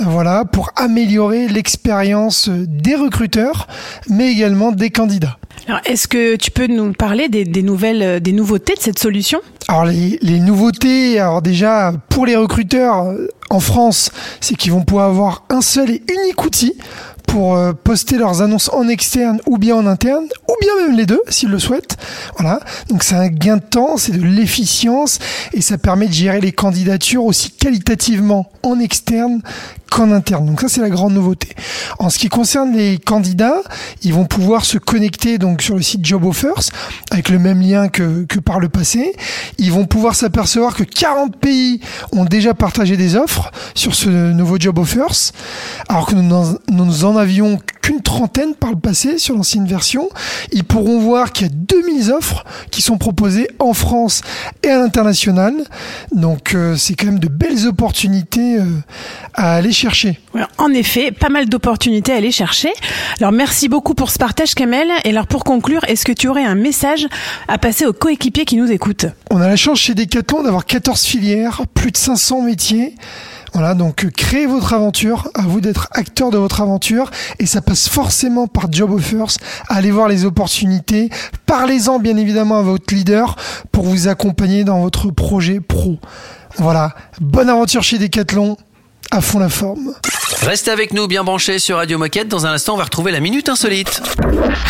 euh, 0.00 0.04
voilà, 0.06 0.44
pour 0.44 0.70
améliorer 0.76 1.48
l'expérience 1.48 2.50
des 2.50 2.94
recruteurs, 2.94 3.68
mais 4.08 4.32
également 4.32 4.72
des 4.72 4.90
candidats. 4.90 5.38
Alors, 5.68 5.80
est-ce 5.84 6.08
que 6.08 6.36
tu 6.36 6.50
peux 6.50 6.66
nous 6.66 6.92
parler 6.92 7.28
des, 7.28 7.44
des 7.44 7.62
nouvelles, 7.62 8.02
euh, 8.02 8.20
des 8.20 8.32
nouveautés 8.32 8.74
de 8.74 8.80
cette 8.80 8.98
solution? 8.98 9.40
Alors 9.68 9.84
les, 9.84 10.18
les 10.22 10.40
nouveautés, 10.40 11.20
alors 11.20 11.40
déjà 11.40 11.92
pour 12.08 12.26
les 12.26 12.34
recruteurs 12.34 13.06
euh, 13.06 13.28
en 13.48 13.60
France, 13.60 14.10
c'est 14.40 14.56
qu'ils 14.56 14.72
vont 14.72 14.82
pouvoir 14.82 15.08
avoir 15.08 15.44
un 15.50 15.60
seul 15.60 15.90
et 15.90 16.02
unique 16.08 16.44
outil 16.44 16.74
pour 17.28 17.56
euh, 17.56 17.72
poster 17.72 18.16
leurs 18.18 18.42
annonces 18.42 18.70
en 18.72 18.88
externe 18.88 19.40
ou 19.46 19.56
bien 19.56 19.76
en 19.76 19.86
interne, 19.86 20.24
ou 20.48 20.54
bien 20.60 20.86
même 20.86 20.96
les 20.96 21.06
deux 21.06 21.22
s'ils 21.28 21.48
le 21.48 21.58
souhaitent. 21.58 21.96
Voilà. 22.36 22.60
Donc 22.88 23.04
c'est 23.04 23.14
un 23.14 23.28
gain 23.28 23.56
de 23.56 23.62
temps, 23.62 23.96
c'est 23.96 24.12
de 24.12 24.22
l'efficience 24.22 25.18
et 25.52 25.60
ça 25.60 25.78
permet 25.78 26.08
de 26.08 26.12
gérer 26.12 26.40
les 26.40 26.52
candidatures 26.52 27.24
aussi 27.24 27.50
qualitativement 27.52 28.50
en 28.64 28.80
externe 28.80 29.40
qu'en 29.92 30.10
interne. 30.10 30.46
Donc 30.46 30.60
ça 30.60 30.68
c'est 30.68 30.80
la 30.80 30.90
grande 30.90 31.12
nouveauté. 31.12 31.48
En 31.98 32.10
ce 32.10 32.18
qui 32.18 32.28
concerne 32.28 32.72
les 32.74 32.98
candidats, 32.98 33.62
ils 34.02 34.14
vont 34.14 34.24
pouvoir 34.24 34.64
se 34.64 34.78
connecter 34.78 35.38
donc 35.38 35.62
sur 35.62 35.74
le 35.74 35.82
site 35.82 36.04
Job 36.04 36.24
Offers 36.24 36.70
avec 37.10 37.28
le 37.28 37.38
même 37.38 37.60
lien 37.60 37.88
que, 37.88 38.24
que 38.24 38.40
par 38.40 38.58
le 38.58 38.68
passé. 38.68 39.14
Ils 39.58 39.70
vont 39.70 39.84
pouvoir 39.84 40.14
s'apercevoir 40.14 40.74
que 40.74 40.84
40 40.84 41.36
pays 41.36 41.80
ont 42.12 42.24
déjà 42.24 42.54
partagé 42.54 42.96
des 42.96 43.16
offres 43.16 43.50
sur 43.74 43.94
ce 43.94 44.08
nouveau 44.08 44.56
Job 44.58 44.78
Offers, 44.78 45.32
alors 45.88 46.06
que 46.06 46.14
nous 46.14 46.22
n'en, 46.22 47.16
avions 47.16 47.58
qu'une 47.82 48.00
trentaine 48.00 48.54
par 48.54 48.70
le 48.70 48.78
passé 48.78 49.18
sur 49.18 49.34
l'ancienne 49.34 49.66
version. 49.66 50.08
Ils 50.52 50.64
pourront 50.64 51.00
voir 51.00 51.32
qu'il 51.32 51.48
y 51.48 51.50
a 51.50 51.52
2000 51.52 52.12
offres 52.12 52.44
qui 52.70 52.80
sont 52.80 52.96
proposées 52.96 53.48
en 53.58 53.74
France 53.74 54.22
et 54.62 54.68
à 54.68 54.78
l'international. 54.78 55.54
Donc 56.12 56.54
euh, 56.54 56.76
c'est 56.76 56.94
quand 56.94 57.06
même 57.06 57.18
de 57.18 57.28
belles 57.28 57.66
opportunités 57.66 58.58
euh, 58.58 58.64
à 59.34 59.54
aller 59.54 59.72
chercher. 59.82 60.20
En 60.58 60.70
effet, 60.70 61.10
pas 61.10 61.28
mal 61.28 61.48
d'opportunités 61.48 62.12
à 62.12 62.16
aller 62.16 62.30
chercher. 62.30 62.72
Alors 63.20 63.32
merci 63.32 63.68
beaucoup 63.68 63.94
pour 63.94 64.10
ce 64.10 64.18
partage 64.18 64.54
Kamel. 64.54 64.88
Et 65.04 65.10
alors 65.10 65.26
pour 65.26 65.42
conclure, 65.42 65.84
est-ce 65.88 66.04
que 66.04 66.12
tu 66.12 66.28
aurais 66.28 66.44
un 66.44 66.54
message 66.54 67.08
à 67.48 67.58
passer 67.58 67.84
aux 67.84 67.92
coéquipiers 67.92 68.44
qui 68.44 68.56
nous 68.56 68.70
écoutent? 68.70 69.06
On 69.30 69.40
a 69.40 69.48
la 69.48 69.56
chance 69.56 69.80
chez 69.80 69.94
Decathlon 69.94 70.44
d'avoir 70.44 70.66
14 70.66 71.02
filières, 71.02 71.62
plus 71.74 71.90
de 71.90 71.96
500 71.96 72.42
métiers. 72.42 72.94
Voilà, 73.54 73.74
donc 73.74 74.04
euh, 74.04 74.10
créez 74.10 74.46
votre 74.46 74.72
aventure, 74.72 75.28
à 75.34 75.42
vous 75.42 75.60
d'être 75.60 75.88
acteur 75.92 76.30
de 76.30 76.38
votre 76.38 76.62
aventure, 76.62 77.10
et 77.38 77.44
ça 77.44 77.60
passe 77.60 77.88
forcément 77.88 78.46
par 78.46 78.72
Job 78.72 78.92
Offers. 78.92 79.36
Allez 79.68 79.90
voir 79.90 80.08
les 80.08 80.24
opportunités, 80.24 81.10
parlez-en 81.44 81.98
bien 81.98 82.16
évidemment 82.16 82.58
à 82.58 82.62
votre 82.62 82.94
leader 82.94 83.36
pour 83.70 83.84
vous 83.84 84.08
accompagner 84.08 84.64
dans 84.64 84.80
votre 84.80 85.10
projet 85.10 85.60
pro. 85.60 85.98
Voilà, 86.56 86.94
bonne 87.20 87.50
aventure 87.50 87.82
chez 87.82 87.98
Decathlon, 87.98 88.56
à 89.10 89.20
fond 89.20 89.38
la 89.38 89.48
forme. 89.48 89.94
Restez 90.42 90.70
avec 90.70 90.92
nous 90.92 91.06
bien 91.06 91.24
branchés 91.24 91.58
sur 91.58 91.76
Radio 91.76 91.98
Moquette. 91.98 92.28
Dans 92.28 92.46
un 92.46 92.52
instant, 92.52 92.74
on 92.74 92.76
va 92.76 92.84
retrouver 92.84 93.12
la 93.12 93.20
minute 93.20 93.48
insolite. 93.48 94.02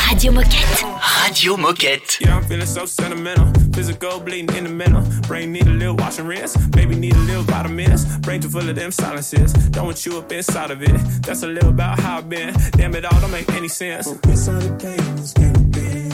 Radio 0.08 0.32
Moquette. 0.32 0.84
Radio 1.00 1.56
Moquette. 1.56 2.18
Yeah, 2.20 2.36
I'm 2.36 2.44
feeling 2.44 2.66
so 2.66 2.86
sentimental. 2.86 3.46
Physical 3.74 4.20
bleeding 4.20 4.54
in 4.56 4.64
the 4.64 4.70
mental. 4.70 5.02
Brain 5.28 5.52
need 5.52 5.66
a 5.66 5.70
little 5.70 5.96
wash 5.96 6.18
and 6.18 6.28
rinse. 6.28 6.56
Baby 6.70 6.96
need 6.96 7.14
a 7.14 7.20
little 7.20 7.42
vitamins. 7.42 8.04
Brain 8.18 8.40
too 8.40 8.50
full 8.50 8.68
of 8.68 8.74
them 8.74 8.90
silences. 8.90 9.52
Don't 9.70 9.86
want 9.86 10.04
you 10.04 10.18
up 10.18 10.30
inside 10.32 10.70
of 10.70 10.82
it. 10.82 11.22
That's 11.22 11.42
a 11.42 11.48
little 11.48 11.70
about 11.70 11.98
how 12.00 12.18
I've 12.18 12.28
been. 12.28 12.54
Damn 12.72 12.94
it 12.94 13.04
all 13.04 13.20
don't 13.20 13.30
make 13.30 13.50
any 13.52 13.68
sense. 13.68 14.08
Inside 14.24 14.62
the 14.62 14.72
pain 14.74 15.18
is 15.18 15.32
getting 15.32 15.70
big. 15.70 16.12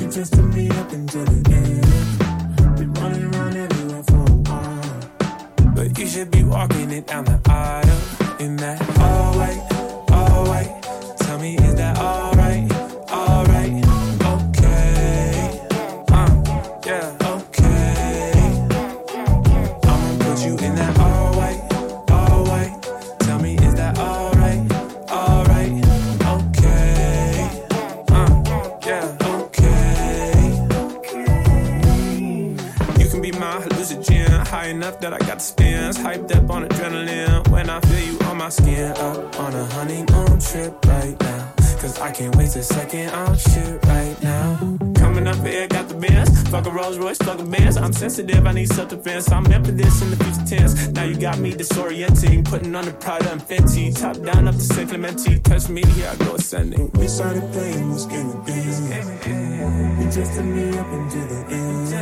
You 0.00 0.10
just 0.10 0.34
took 0.34 0.52
me 0.54 0.68
up 0.68 0.92
into 0.92 1.18
the 1.18 1.54
end. 1.54 1.73
it 6.94 7.06
down 7.06 7.24
the 7.24 7.43
fence. 49.04 49.30
I'm 49.30 49.42
meant 49.44 49.68
in 49.68 49.76
the 49.76 49.84
future 50.24 50.56
tense. 50.56 50.88
Now 50.88 51.04
you 51.04 51.16
got 51.16 51.38
me 51.38 51.52
disorienting, 51.52 52.44
putting 52.44 52.74
on 52.74 52.86
the 52.86 52.92
Prada 52.92 53.30
and 53.30 53.40
Fenty. 53.40 53.94
Top 53.96 54.16
down 54.22 54.48
up 54.48 54.54
to 54.54 54.60
San 54.60 54.88
Clemente. 54.88 55.38
Touch 55.40 55.68
me, 55.68 55.82
here 55.92 56.10
I 56.10 56.16
go 56.24 56.34
ascending. 56.34 56.90
We 56.94 57.06
started 57.06 57.44
playing 57.52 57.92
this 57.92 58.06
game 58.06 58.30
again. 58.30 60.00
You 60.00 60.10
drifted 60.10 60.44
me 60.44 60.78
up 60.78 60.90
into 60.92 61.18
the 61.30 61.40
end. 61.50 61.92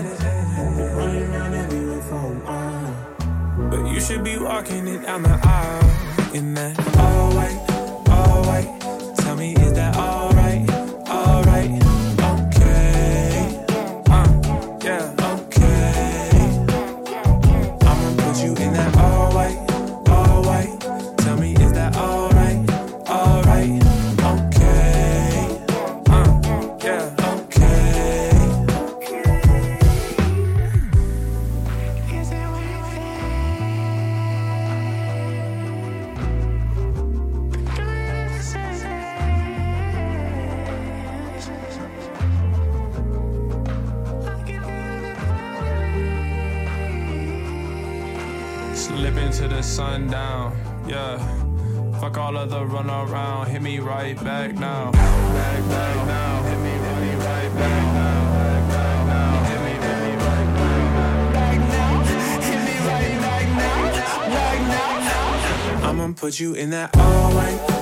Running 0.97 1.23
around 1.25 1.55
everywhere 1.55 2.03
for 2.03 2.43
uh. 2.47 2.51
a. 2.51 3.69
But 3.71 3.87
you 3.93 4.01
should 4.01 4.25
be 4.25 4.39
walking 4.39 4.87
it 4.87 5.03
down 5.03 5.23
the 5.23 5.39
aisle 5.43 6.35
in 6.35 6.55
that 6.55 6.79
all 6.97 7.35
white, 7.35 7.59
all 8.11 8.43
white. 8.45 9.17
Tell 9.19 9.37
me, 9.37 9.55
is 9.55 9.73
that 9.75 9.92
going 52.83 53.09
around. 53.09 53.49
Hit 53.49 53.63
me 53.63 53.79
right 53.79 54.17
back 54.17 54.55
now. 54.55 54.91
Back, 54.93 55.69
back 55.69 56.07
now. 56.07 56.43
Hit 56.43 56.59
me, 56.59 56.71
hit 56.71 56.99
me 57.01 57.15
right 57.25 57.55
back 57.55 57.95
now. 57.95 58.23
I'ma 65.89 66.13
put 66.15 66.41
you 66.41 66.55
in 66.55 66.71
that 66.71 66.97
all 66.97 67.35
white 67.35 67.82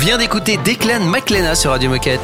Vient 0.00 0.18
d'écouter 0.18 0.58
Declan 0.64 1.00
McLenna 1.04 1.54
sur 1.54 1.70
Radio 1.70 1.90
Moquette. 1.90 2.20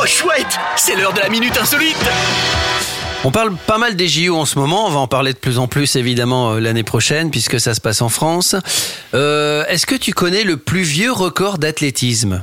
Oh 0.00 0.06
chouette, 0.06 0.58
c'est 0.76 0.96
l'heure 0.96 1.12
de 1.12 1.20
la 1.20 1.28
minute 1.28 1.56
insolite. 1.60 1.96
On 3.24 3.30
parle 3.30 3.54
pas 3.66 3.76
mal 3.76 3.96
des 3.96 4.08
JO 4.08 4.34
en 4.36 4.46
ce 4.46 4.58
moment, 4.58 4.86
on 4.86 4.90
va 4.90 4.98
en 4.98 5.06
parler 5.08 5.32
de 5.34 5.38
plus 5.38 5.58
en 5.58 5.66
plus 5.66 5.96
évidemment 5.96 6.52
euh, 6.52 6.58
l'année 6.60 6.84
prochaine 6.84 7.30
puisque 7.30 7.60
ça 7.60 7.74
se 7.74 7.80
passe 7.80 8.00
en 8.00 8.08
France. 8.08 8.56
Euh, 9.14 9.64
Est-ce 9.68 9.84
que 9.84 9.94
tu 9.94 10.12
connais 10.14 10.42
le 10.44 10.56
plus 10.56 10.82
vieux 10.82 11.12
record 11.12 11.58
d'athlétisme? 11.58 12.42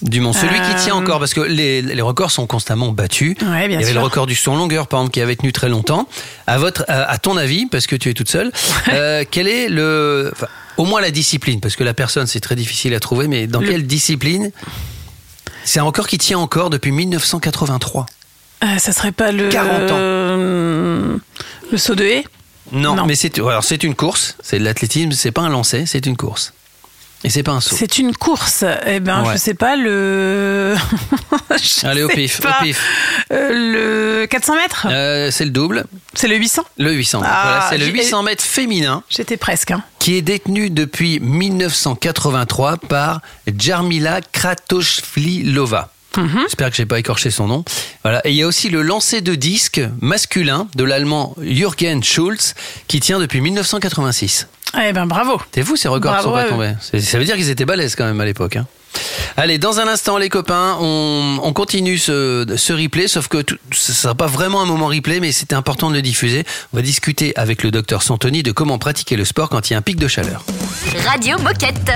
Du 0.00 0.20
monde, 0.20 0.34
celui 0.34 0.54
qui 0.54 0.70
Euh, 0.70 0.82
tient 0.82 0.94
encore, 0.94 1.18
parce 1.18 1.34
que 1.34 1.42
les, 1.42 1.82
les 1.82 2.00
records 2.00 2.30
sont 2.30 2.46
constamment 2.46 2.88
battus. 2.90 3.36
Ouais, 3.42 3.68
bien 3.68 3.78
Il 3.78 3.82
y 3.82 3.84
avait 3.84 3.84
sûr. 3.92 3.94
le 3.96 4.00
record 4.00 4.24
du 4.26 4.34
saut 4.34 4.52
en 4.52 4.56
longueur, 4.56 4.86
par 4.86 5.00
exemple, 5.00 5.12
qui 5.12 5.20
avait 5.20 5.36
tenu 5.36 5.52
très 5.52 5.68
longtemps. 5.68 6.08
À 6.46 6.56
votre, 6.56 6.86
à, 6.88 7.02
à 7.02 7.18
ton 7.18 7.36
avis, 7.36 7.66
parce 7.66 7.86
que 7.86 7.96
tu 7.96 8.08
es 8.08 8.14
toute 8.14 8.30
seule, 8.30 8.50
euh, 8.88 9.24
quel 9.30 9.46
est 9.46 9.68
le, 9.68 10.32
au 10.80 10.84
moins 10.86 11.00
la 11.00 11.10
discipline, 11.10 11.60
parce 11.60 11.76
que 11.76 11.84
la 11.84 11.94
personne 11.94 12.26
c'est 12.26 12.40
très 12.40 12.56
difficile 12.56 12.94
à 12.94 13.00
trouver, 13.00 13.28
mais 13.28 13.46
dans 13.46 13.60
Le- 13.60 13.68
quelle 13.68 13.86
discipline 13.86 14.50
C'est 15.64 15.78
un 15.78 15.82
record 15.84 16.06
qui 16.08 16.16
tient 16.18 16.38
encore 16.38 16.70
depuis 16.70 16.90
1983. 16.90 18.06
Euh, 18.64 18.78
ça 18.78 18.92
serait 18.92 19.12
pas 19.12 19.30
le 19.32 19.48
40 19.48 19.70
ans. 19.90 19.96
euh, 19.98 21.16
le 21.70 21.78
saut 21.78 21.94
de 21.94 22.04
haie? 22.04 22.24
Non, 22.72 22.94
Non. 22.94 23.06
mais 23.06 23.14
c'est 23.14 23.38
alors 23.38 23.64
c'est 23.64 23.82
une 23.84 23.94
course, 23.94 24.36
c'est 24.42 24.58
de 24.58 24.64
l'athlétisme, 24.64 25.12
c'est 25.12 25.32
pas 25.32 25.42
un 25.42 25.48
lancer, 25.48 25.86
c'est 25.86 26.06
une 26.06 26.16
course. 26.16 26.52
Et 27.22 27.28
c'est 27.28 27.42
pas 27.42 27.52
un 27.52 27.60
saut. 27.60 27.76
C'est 27.78 27.98
une 27.98 28.16
course. 28.16 28.64
Eh 28.86 28.98
ben, 29.00 29.22
Ouais. 29.24 29.32
je 29.34 29.38
sais 29.38 29.52
pas 29.54 29.76
le. 29.76 30.74
Je 31.50 31.86
Allez 31.86 32.02
au 32.02 32.08
pif, 32.08 32.40
au 32.40 32.62
pif. 32.64 32.82
Euh, 33.32 34.20
le 34.22 34.26
400 34.26 34.54
mètres. 34.56 34.86
Euh, 34.90 35.30
c'est 35.30 35.44
le 35.44 35.50
double. 35.50 35.84
C'est 36.14 36.28
le 36.28 36.36
800. 36.36 36.62
Le 36.78 36.92
800 36.92 37.20
mètres. 37.20 37.32
Ah, 37.34 37.42
Voilà, 37.42 37.66
c'est 37.68 37.78
le 37.78 37.84
j'ai- 37.86 37.92
800 37.92 38.22
mètres 38.22 38.42
féminin 38.44 39.02
J'étais 39.10 39.36
presque. 39.36 39.70
Hein. 39.72 39.82
qui 39.98 40.16
est 40.16 40.22
détenu 40.22 40.70
depuis 40.70 41.20
1983 41.20 42.78
par 42.78 43.20
Jarmila 43.54 44.20
Mhm. 46.16 46.40
J'espère 46.42 46.70
que 46.70 46.76
j'ai 46.76 46.86
pas 46.86 46.98
écorché 46.98 47.30
son 47.30 47.46
nom. 47.46 47.64
Voilà. 48.02 48.20
Et 48.26 48.30
il 48.30 48.36
y 48.36 48.42
a 48.42 48.46
aussi 48.46 48.68
le 48.68 48.82
lancer 48.82 49.20
de 49.20 49.34
disque 49.34 49.80
masculin 50.00 50.66
de 50.74 50.84
l'allemand 50.84 51.34
Jürgen 51.40 52.02
Schulz 52.02 52.54
qui 52.88 52.98
tient 53.00 53.18
depuis 53.20 53.40
1986. 53.40 54.48
Eh 54.80 54.92
ben, 54.92 55.06
bravo. 55.06 55.40
C'est 55.54 55.62
fou 55.64 55.76
ces 55.76 55.88
records 55.88 56.16
qui 56.18 56.22
Bravo 56.26 56.28
sont 56.50 56.58
pas 56.58 56.72
tombés. 56.72 57.00
Ça 57.02 57.18
veut 57.18 57.24
dire 57.24 57.36
qu'ils 57.36 57.50
étaient 57.50 57.64
balèzes 57.64 57.94
quand 57.96 58.04
même 58.06 58.20
à 58.20 58.24
l'époque. 58.24 58.56
hein. 58.56 58.66
Allez, 59.36 59.58
dans 59.58 59.78
un 59.78 59.86
instant, 59.86 60.18
les 60.18 60.28
copains, 60.28 60.76
on, 60.80 61.38
on 61.42 61.52
continue 61.52 61.96
ce, 61.96 62.44
ce 62.56 62.72
replay, 62.72 63.06
sauf 63.06 63.28
que 63.28 63.38
tout- 63.38 63.56
ce 63.72 63.92
sera 63.92 64.14
pas 64.16 64.26
vraiment 64.26 64.60
un 64.62 64.66
moment 64.66 64.86
replay, 64.88 65.20
mais 65.20 65.30
c'était 65.32 65.54
important 65.54 65.90
de 65.90 65.94
le 65.94 66.02
diffuser. 66.02 66.44
On 66.72 66.76
va 66.76 66.82
discuter 66.82 67.32
avec 67.36 67.62
le 67.62 67.70
docteur 67.70 68.02
Santoni 68.02 68.42
de 68.42 68.50
comment 68.52 68.78
pratiquer 68.78 69.16
le 69.16 69.24
sport 69.24 69.48
quand 69.48 69.70
il 69.70 69.74
y 69.74 69.76
a 69.76 69.78
un 69.78 69.82
pic 69.82 69.96
de 69.96 70.08
chaleur. 70.08 70.44
Radio 71.06 71.38
Moquette. 71.38 71.92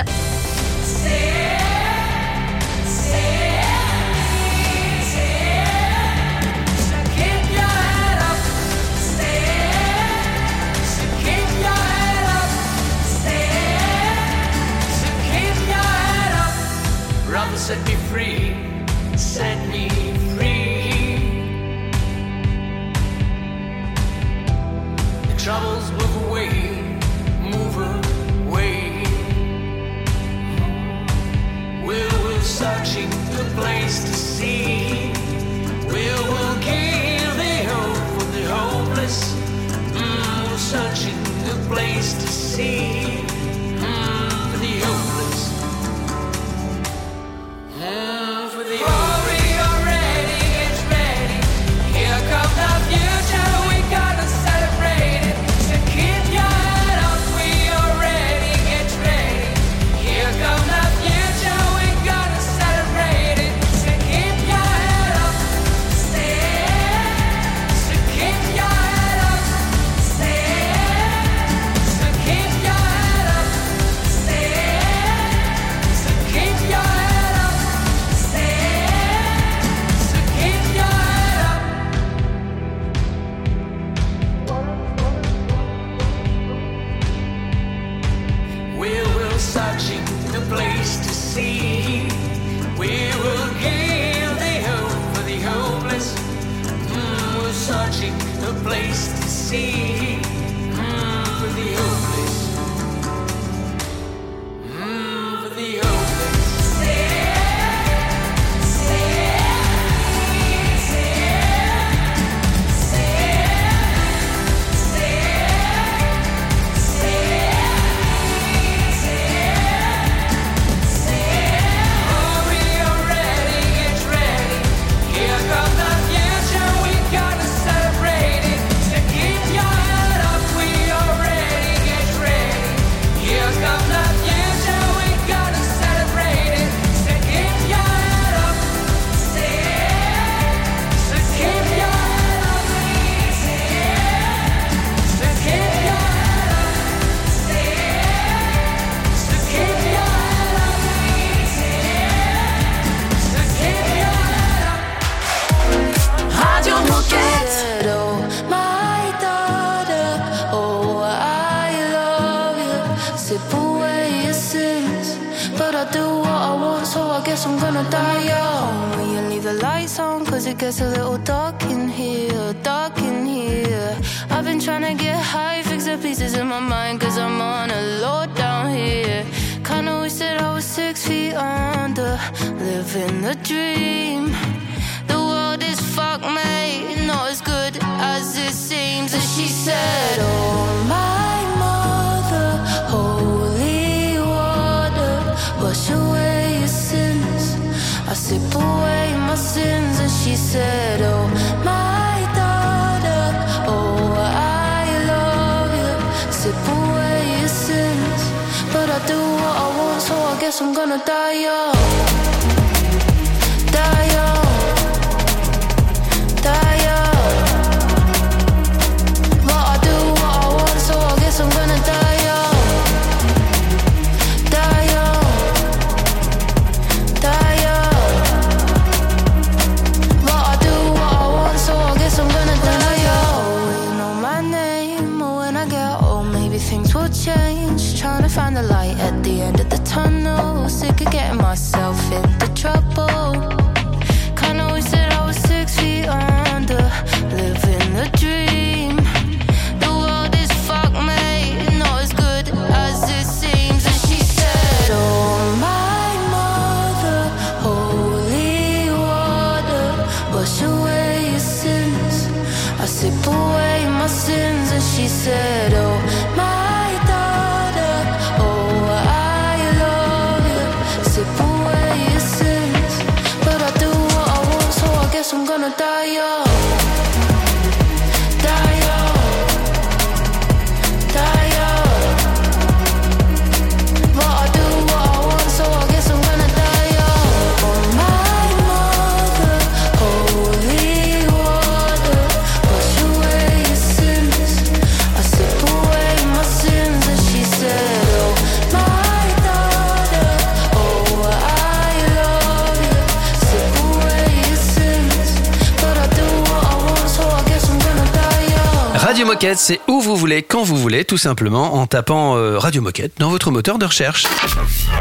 Moquette, 309.55 309.59
c'est 309.59 309.79
où 309.87 310.01
vous 310.01 310.15
voulez, 310.15 310.43
quand 310.43 310.63
vous 310.63 310.75
voulez, 310.75 311.05
tout 311.05 311.17
simplement 311.17 311.75
en 311.75 311.87
tapant 311.87 312.35
euh, 312.35 312.57
Radio 312.57 312.81
Moquette 312.81 313.13
dans 313.19 313.29
votre 313.29 313.51
moteur 313.51 313.77
de 313.77 313.85
recherche. 313.85 314.25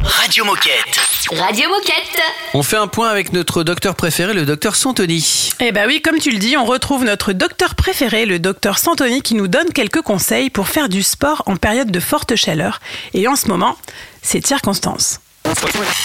Radio 0.02 0.44
Moquette. 0.44 1.00
Radio 1.32 1.68
Moquette. 1.68 2.22
On 2.54 2.62
fait 2.62 2.76
un 2.76 2.86
point 2.86 3.08
avec 3.08 3.32
notre 3.32 3.64
docteur 3.64 3.96
préféré, 3.96 4.32
le 4.32 4.46
docteur 4.46 4.76
Santoni. 4.76 5.50
Eh 5.60 5.72
bah 5.72 5.82
oui, 5.86 6.00
comme 6.00 6.18
tu 6.18 6.30
le 6.30 6.38
dis, 6.38 6.56
on 6.56 6.64
retrouve 6.64 7.04
notre 7.04 7.32
docteur 7.32 7.74
préféré, 7.74 8.26
le 8.26 8.38
docteur 8.38 8.78
Santoni, 8.78 9.22
qui 9.22 9.34
nous 9.34 9.48
donne 9.48 9.72
quelques 9.72 10.02
conseils 10.02 10.50
pour 10.50 10.68
faire 10.68 10.88
du 10.88 11.02
sport 11.02 11.42
en 11.46 11.56
période 11.56 11.90
de 11.90 12.00
forte 12.00 12.36
chaleur. 12.36 12.80
Et 13.12 13.26
en 13.26 13.36
ce 13.36 13.48
moment, 13.48 13.76
c'est 14.22 14.40
de 14.40 14.46
circonstance. 14.46 15.20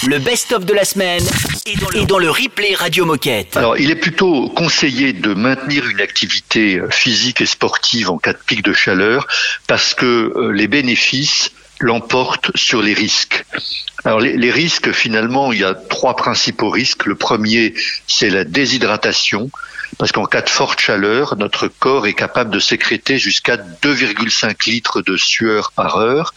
Le 0.08 0.19
best-of 0.19 0.65
de 0.65 0.73
la 0.73 0.86
semaine 0.86 1.23
est 1.65 2.06
dans 2.06 2.19
le 2.19 2.30
replay 2.30 2.73
Radio 2.75 3.06
Moquette. 3.06 3.58
Alors, 3.58 3.78
il 3.78 3.89
est 3.89 3.95
plutôt 3.95 4.49
conseillé 4.49 5.13
de 5.13 5.34
maintenir 5.34 5.88
une 5.88 6.02
activité 6.02 6.78
euh, 6.78 6.89
physique 6.89 7.41
et 7.41 7.45
sportive 7.45 8.10
en 8.10 8.17
cas 8.17 8.34
de 8.34 8.38
pic 8.38 8.63
de 8.63 8.73
chaleur 8.73 9.28
parce 9.67 9.93
que 9.93 10.06
euh, 10.06 10.52
les 10.52 10.67
bénéfices 10.67 11.52
l'emportent 11.80 12.52
sur 12.56 12.82
les 12.82 12.93
risques. 12.93 13.45
Alors, 14.04 14.19
les, 14.19 14.36
les 14.38 14.52
risques, 14.52 14.91
finalement, 14.91 15.54
il 15.54 15.60
y 15.60 15.63
a 15.63 15.73
trois 15.73 16.15
principaux 16.15 16.69
risques. 16.69 17.06
Le 17.06 17.15
premier, 17.15 17.73
c'est 18.08 18.30
la 18.30 18.43
déshydratation. 18.43 19.49
Parce 19.97 20.12
qu'en 20.12 20.25
cas 20.25 20.41
de 20.41 20.49
forte 20.49 20.80
chaleur, 20.80 21.36
notre 21.38 21.67
corps 21.67 22.08
est 22.08 22.13
capable 22.13 22.52
de 22.52 22.60
sécréter 22.60 23.17
jusqu'à 23.17 23.58
2,5 23.58 24.69
litres 24.69 25.02
de 25.02 25.17
sueur 25.17 25.71
par 25.71 25.97
heure. 25.97 26.34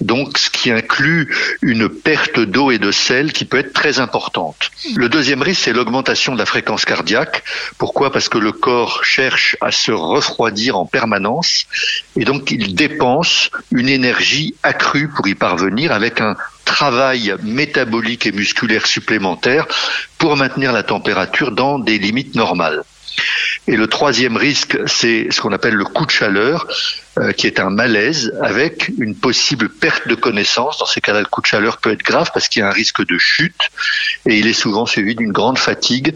Donc, 0.00 0.38
ce 0.38 0.50
qui 0.50 0.70
inclut 0.70 1.34
une 1.62 1.88
perte 1.88 2.40
d'eau 2.40 2.70
et 2.70 2.78
de 2.78 2.90
sel 2.90 3.32
qui 3.32 3.44
peut 3.44 3.58
être 3.58 3.72
très 3.72 4.00
importante. 4.00 4.70
Le 4.94 5.08
deuxième 5.08 5.42
risque, 5.42 5.62
c'est 5.64 5.72
l'augmentation 5.72 6.32
de 6.32 6.38
la 6.38 6.46
fréquence 6.46 6.84
cardiaque. 6.84 7.42
Pourquoi? 7.78 8.12
Parce 8.12 8.28
que 8.28 8.38
le 8.38 8.52
corps 8.52 9.04
cherche 9.04 9.56
à 9.60 9.70
se 9.70 9.92
refroidir 9.92 10.76
en 10.78 10.86
permanence 10.86 11.66
et 12.16 12.24
donc 12.24 12.50
il 12.50 12.74
dépense 12.74 13.50
une 13.70 13.88
énergie 13.88 14.54
accrue 14.62 15.08
pour 15.08 15.26
y 15.28 15.34
parvenir 15.34 15.92
avec 15.92 16.20
un 16.20 16.36
travail 16.64 17.34
métabolique 17.42 18.26
et 18.26 18.32
musculaire 18.32 18.86
supplémentaire 18.86 19.66
pour 20.18 20.36
maintenir 20.36 20.72
la 20.72 20.82
température 20.82 21.52
dans 21.52 21.78
des 21.78 21.98
limites 21.98 22.34
normales. 22.34 22.82
Et 23.68 23.76
le 23.76 23.86
troisième 23.86 24.36
risque, 24.36 24.78
c'est 24.86 25.28
ce 25.30 25.40
qu'on 25.40 25.52
appelle 25.52 25.74
le 25.74 25.84
coup 25.84 26.04
de 26.04 26.10
chaleur, 26.10 26.66
euh, 27.18 27.32
qui 27.32 27.46
est 27.46 27.60
un 27.60 27.70
malaise 27.70 28.32
avec 28.42 28.90
une 28.98 29.14
possible 29.14 29.68
perte 29.68 30.08
de 30.08 30.14
connaissance. 30.14 30.78
Dans 30.78 30.86
ces 30.86 31.00
cas-là, 31.00 31.20
le 31.20 31.26
coup 31.26 31.40
de 31.40 31.46
chaleur 31.46 31.78
peut 31.78 31.92
être 31.92 32.02
grave 32.02 32.30
parce 32.34 32.48
qu'il 32.48 32.60
y 32.60 32.62
a 32.62 32.68
un 32.68 32.72
risque 32.72 33.06
de 33.06 33.18
chute 33.18 33.70
et 34.26 34.38
il 34.38 34.46
est 34.46 34.52
souvent 34.52 34.86
suivi 34.86 35.14
d'une 35.14 35.32
grande 35.32 35.58
fatigue, 35.58 36.14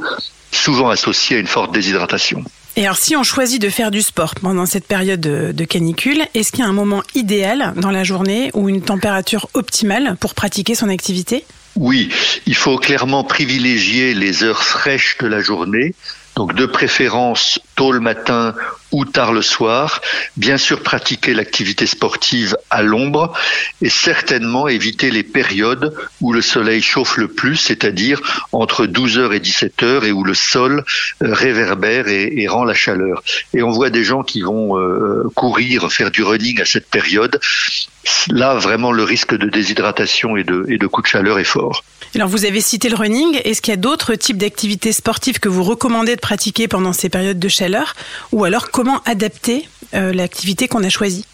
souvent 0.51 0.91
associée 0.91 1.37
à 1.37 1.41
une 1.41 1.47
forte 1.47 1.73
déshydratation. 1.73 2.45
Et 2.79 2.85
alors, 2.85 2.99
si 2.99 3.17
on 3.17 3.23
choisit 3.23 3.61
de 3.61 3.71
faire 3.71 3.91
du 3.91 4.03
sport 4.03 4.35
pendant 4.35 4.67
cette 4.67 4.87
période 4.87 5.21
de, 5.21 5.53
de 5.53 5.65
canicule, 5.65 6.23
est-ce 6.35 6.51
qu'il 6.51 6.61
y 6.61 6.63
a 6.63 6.69
un 6.69 6.75
moment 6.75 7.03
idéal 7.15 7.73
dans 7.77 7.91
la 7.91 8.05
journée 8.05 8.51
ou 8.53 8.69
une 8.69 8.83
température 8.83 9.49
optimale 9.55 10.17
pour 10.21 10.35
pratiquer 10.35 10.75
son 10.75 10.91
activité? 10.91 11.47
Oui, 11.77 12.11
il 12.47 12.55
faut 12.55 12.79
clairement 12.79 13.25
privilégier 13.25 14.15
les 14.15 14.43
heures 14.43 14.63
fraîches 14.63 15.17
de 15.21 15.27
la 15.27 15.41
journée. 15.41 15.95
Donc 16.37 16.55
de 16.55 16.67
préférence 16.67 17.59
tôt 17.75 17.93
le 17.93 18.01
matin 18.01 18.55
ou 18.93 19.05
tard 19.05 19.33
le 19.33 19.43
soir. 19.43 20.01
Bien 20.37 20.57
sûr 20.57 20.83
pratiquer 20.83 21.35
l'activité 21.35 21.87
sportive 21.87 22.57
à 22.71 22.83
l'ombre 22.83 23.33
et 23.83 23.91
certainement 23.91 24.69
éviter 24.69 25.11
les 25.11 25.23
périodes 25.23 25.95
où 26.21 26.33
le 26.33 26.43
soleil 26.43 26.83
chauffe 26.83 27.17
le 27.17 27.29
plus, 27.29 27.57
c'est-à-dire 27.57 28.21
entre 28.53 28.87
12h 28.87 29.33
et 29.33 29.41
17h 29.41 30.05
et 30.05 30.13
où 30.13 30.25
le 30.25 30.35
sol 30.35 30.85
euh, 31.23 31.33
réverbère 31.33 32.09
et, 32.09 32.47
rend 32.49 32.65
la 32.65 32.75
chaleur. 32.75 33.23
Et 33.55 33.63
on 33.63 33.71
voit 33.71 33.91
des 33.91 34.05
gens 34.05 34.23
qui 34.23 34.43
vont 34.43 34.79
euh, 34.79 35.29
courir, 35.35 35.91
faire 35.91 36.11
du 36.11 36.23
running 36.23 36.61
à 36.61 36.65
cette 36.65 36.89
période. 36.89 37.41
Là, 38.31 38.55
vraiment, 38.55 38.93
le 38.93 39.03
risque 39.03 39.37
de 39.37 39.49
déshydratation 39.49 40.37
et 40.37 40.45
de, 40.45 40.65
et 40.69 40.79
de 40.79 40.87
coup 40.87 41.03
de 41.03 41.07
chaleur 41.07 41.39
est 41.39 41.45
fort. 41.45 41.83
Alors, 42.15 42.29
vous 42.29 42.45
avez 42.45 42.61
cité 42.61 42.89
le 42.89 42.97
running. 42.97 43.41
Est-ce 43.45 43.61
qu'il 43.61 43.73
y 43.73 43.75
a 43.75 43.81
d'autres 43.81 44.15
types 44.15 44.39
d'activités 44.39 44.93
sportives 44.93 45.39
que 45.39 45.49
vous 45.49 45.63
recommandez 45.63 46.15
de 46.15 46.21
pratiquer 46.21 46.69
pendant 46.69 46.93
ces 46.93 47.09
périodes 47.09 47.39
de 47.39 47.49
chaleur? 47.49 47.95
Ou 48.33 48.45
alors, 48.45 48.71
comment 48.77 49.01
adapter 49.07 49.67
euh, 49.95 50.13
l'activité 50.13 50.69
qu'on 50.69 50.85
a 50.85 50.91
choisie 50.91 51.25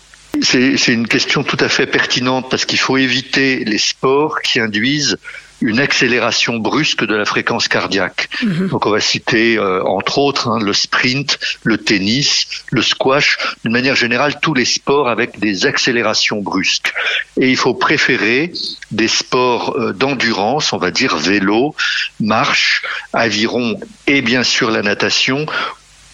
C'est 0.43 0.77
une 0.87 1.09
question 1.09 1.43
tout 1.43 1.57
à 1.59 1.69
fait 1.69 1.89
pertinente 1.89 2.49
parce 2.49 2.65
qu'il 2.67 2.79
faut 2.79 2.97
éviter 2.97 3.65
les 3.65 3.79
sports 3.79 4.43
qui 4.43 4.61
induisent 4.61 5.19
une 5.61 5.81
accélération 5.81 6.59
brusque 6.59 7.05
de 7.05 7.17
la 7.17 7.25
fréquence 7.25 7.67
cardiaque. 7.67 8.29
Donc 8.71 8.87
on 8.87 8.91
va 8.91 9.01
citer 9.01 9.59
euh, 9.59 9.83
entre 9.85 10.19
autres 10.19 10.49
hein, 10.49 10.61
le 10.61 10.73
sprint, 10.73 11.39
le 11.65 11.79
tennis, 11.79 12.47
le 12.71 12.83
squash, 12.83 13.39
d'une 13.65 13.73
manière 13.73 13.97
générale 13.97 14.39
tous 14.41 14.55
les 14.55 14.65
sports 14.65 15.09
avec 15.09 15.41
des 15.41 15.67
accélérations 15.67 16.43
brusques. 16.43 16.93
Et 17.41 17.51
il 17.51 17.57
faut 17.57 17.75
préférer 17.75 18.53
des 18.93 19.09
sports 19.09 19.77
euh, 19.77 19.93
d'endurance, 19.93 20.73
on 20.73 20.79
va 20.79 20.93
dire 20.93 21.17
vélo, 21.17 21.75
marche, 22.21 22.83
aviron 23.13 23.81
et 24.07 24.23
bien 24.23 24.45
sûr 24.45 24.71
la 24.71 24.83
natation 24.83 25.47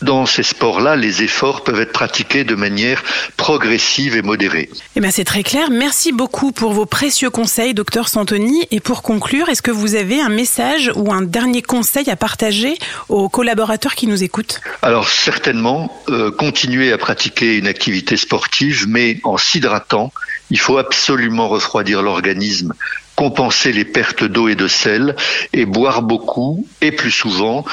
dans 0.02 0.26
ces 0.26 0.42
sports-là, 0.42 0.96
les 0.96 1.22
efforts 1.22 1.64
peuvent 1.64 1.80
être 1.80 1.92
pratiqués 1.92 2.44
de 2.44 2.54
manière 2.54 3.02
progressive 3.36 4.16
et 4.16 4.22
modérée. 4.22 4.70
Eh 4.96 5.00
ben, 5.00 5.10
c'est 5.10 5.24
très 5.24 5.42
clair. 5.42 5.70
Merci 5.70 6.12
beaucoup 6.12 6.52
pour 6.52 6.72
vos 6.72 6.86
précieux 6.86 7.30
conseils, 7.30 7.74
docteur 7.74 8.08
Santoni. 8.08 8.66
Et 8.70 8.80
pour 8.80 9.02
conclure, 9.02 9.48
est-ce 9.48 9.62
que 9.62 9.70
vous 9.70 9.94
avez 9.94 10.20
un 10.20 10.28
message 10.28 10.92
ou 10.94 11.12
un 11.12 11.22
dernier 11.22 11.62
conseil 11.62 12.10
à 12.10 12.16
partager 12.16 12.76
aux 13.08 13.28
collaborateurs 13.28 13.94
qui 13.94 14.06
nous 14.06 14.22
écoutent? 14.22 14.60
Alors 14.82 15.08
certainement, 15.08 15.92
euh, 16.08 16.30
continuer 16.30 16.92
à 16.92 16.98
pratiquer 16.98 17.56
une 17.56 17.66
activité 17.66 18.16
sportive, 18.16 18.86
mais 18.88 19.18
en 19.24 19.36
s'hydratant, 19.36 20.12
il 20.50 20.58
faut 20.58 20.78
absolument 20.78 21.48
refroidir 21.48 22.02
l'organisme 22.02 22.72
compenser 23.16 23.72
les 23.72 23.84
pertes 23.84 24.22
d'eau 24.22 24.46
et 24.46 24.54
de 24.54 24.68
sel 24.68 25.16
et 25.52 25.66
boire 25.66 26.02
beaucoup 26.02 26.64
et 26.80 26.92
plus 26.92 27.10
souvent 27.10 27.64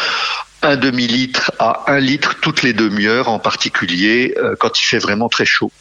un 0.65 0.78
demi-litre 0.78 1.51
à 1.60 1.84
un 1.88 1.99
litre 1.99 2.36
toutes 2.41 2.63
les 2.63 2.73
demi-heures, 2.73 3.30
en 3.30 3.39
particulier 3.39 4.34
euh, 4.38 4.56
quand 4.60 4.80
il 4.80 4.86
fait 4.86 4.99
vraiment 4.99 5.30
très 5.30 5.45
chaud. 5.45 5.71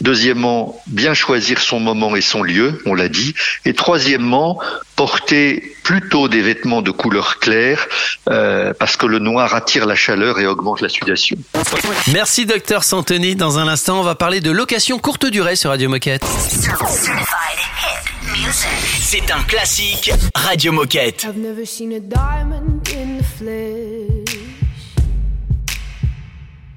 Deuxièmement, 0.00 0.82
bien 0.88 1.14
choisir 1.14 1.60
son 1.60 1.78
moment 1.78 2.16
et 2.16 2.20
son 2.20 2.42
lieu, 2.42 2.82
on 2.84 2.94
l'a 2.94 3.08
dit. 3.08 3.34
Et 3.64 3.74
troisièmement, 3.74 4.58
porter 4.96 5.76
plutôt 5.84 6.28
des 6.28 6.42
vêtements 6.42 6.82
de 6.82 6.90
couleur 6.90 7.38
claire, 7.38 7.86
euh, 8.28 8.72
parce 8.78 8.96
que 8.96 9.06
le 9.06 9.20
noir 9.20 9.54
attire 9.54 9.86
la 9.86 9.94
chaleur 9.94 10.40
et 10.40 10.46
augmente 10.46 10.80
la 10.80 10.88
sudation. 10.88 11.36
Merci 12.12 12.44
docteur 12.44 12.82
Santoni. 12.82 13.36
Dans 13.36 13.58
un 13.58 13.68
instant, 13.68 14.00
on 14.00 14.02
va 14.02 14.16
parler 14.16 14.40
de 14.40 14.50
location 14.50 14.98
courte 14.98 15.26
durée 15.26 15.54
sur 15.54 15.70
Radio 15.70 15.88
Moquette. 15.88 16.24
C'est 19.00 19.30
un 19.30 19.42
classique 19.44 20.10
Radio 20.34 20.72
Moquette. 20.72 21.24
I've 21.24 21.36
never 21.36 21.64
seen 21.64 21.92
a 21.92 22.00
diamond 22.00 22.88
in 22.88 23.18
the 23.18 23.24
flesh. 23.24 24.54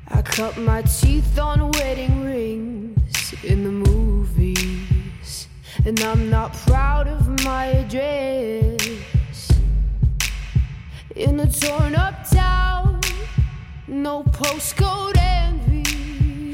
I 0.09 0.21
cut 0.21 0.57
my 0.57 0.81
teeth 0.83 1.39
on 1.39 1.71
wedding 1.71 2.23
rings 2.23 3.33
in 3.43 3.63
the 3.63 3.71
movies. 3.71 5.47
And 5.85 5.99
I'm 6.01 6.29
not 6.29 6.53
proud 6.67 7.07
of 7.07 7.27
my 7.43 7.67
address. 7.67 8.77
In 11.15 11.39
a 11.39 11.47
torn 11.47 11.95
up 11.95 12.29
town, 12.29 12.99
no 13.87 14.23
postcode 14.23 15.17
envy. 15.17 15.86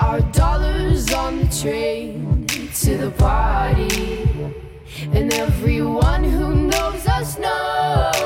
our 0.00 0.20
dollars 0.32 1.12
on 1.12 1.38
the 1.38 1.46
train 1.46 2.46
to 2.46 2.96
the 2.96 3.10
party. 3.12 4.28
And 5.12 5.32
everyone 5.32 6.24
who 6.24 6.54
knows 6.68 7.06
us 7.06 7.38
knows. 7.38 8.19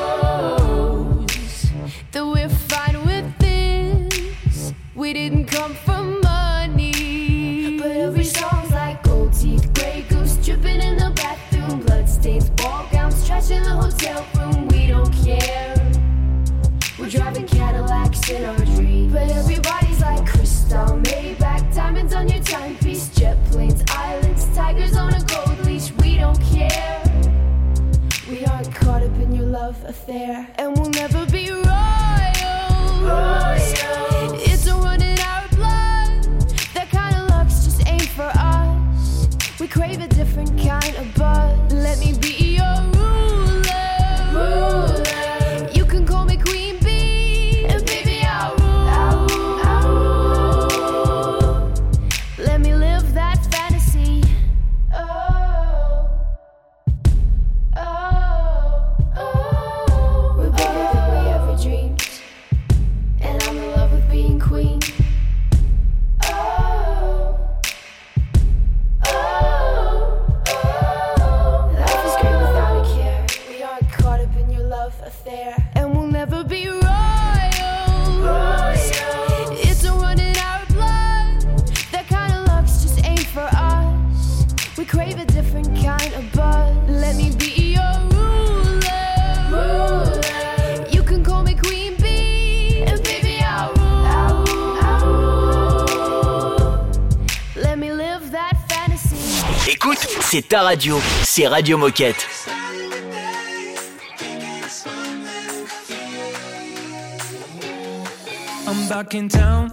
radio, 100.65 100.99
c'est 101.23 101.47
Radio 101.47 101.77
Moquette. 101.77 102.27
I'm 108.67 108.89
back 108.89 109.15
in 109.15 109.29
town. 109.29 109.64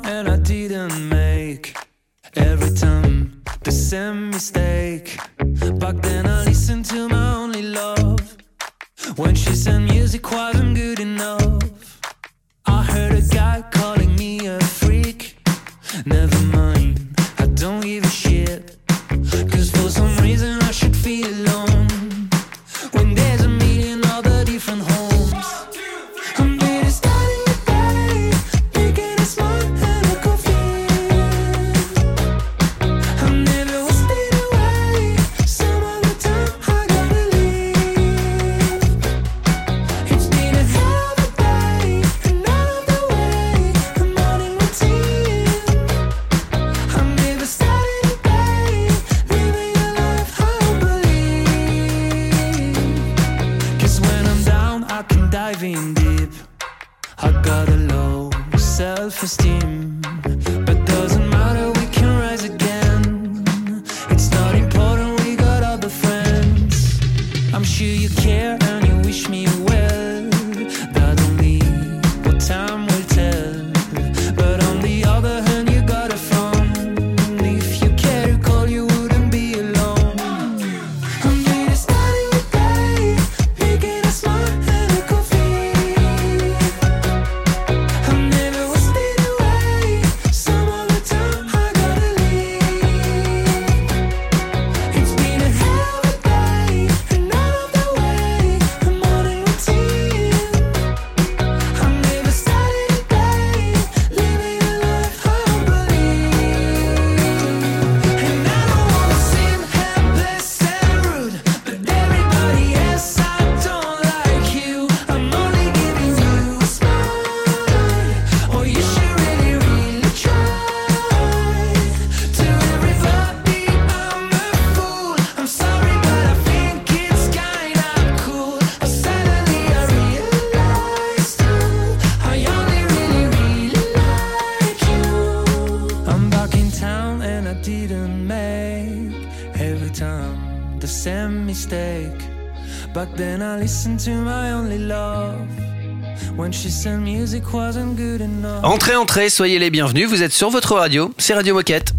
Entrez, 148.63 148.95
entrez, 148.95 149.29
soyez 149.29 149.59
les 149.59 149.69
bienvenus. 149.69 150.07
Vous 150.07 150.23
êtes 150.23 150.31
sur 150.31 150.49
votre 150.49 150.75
radio. 150.75 151.11
C'est 151.17 151.33
Radio 151.33 151.53
Moquette. 151.53 151.91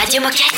Radio 0.00 0.22
Moquette. 0.22 0.54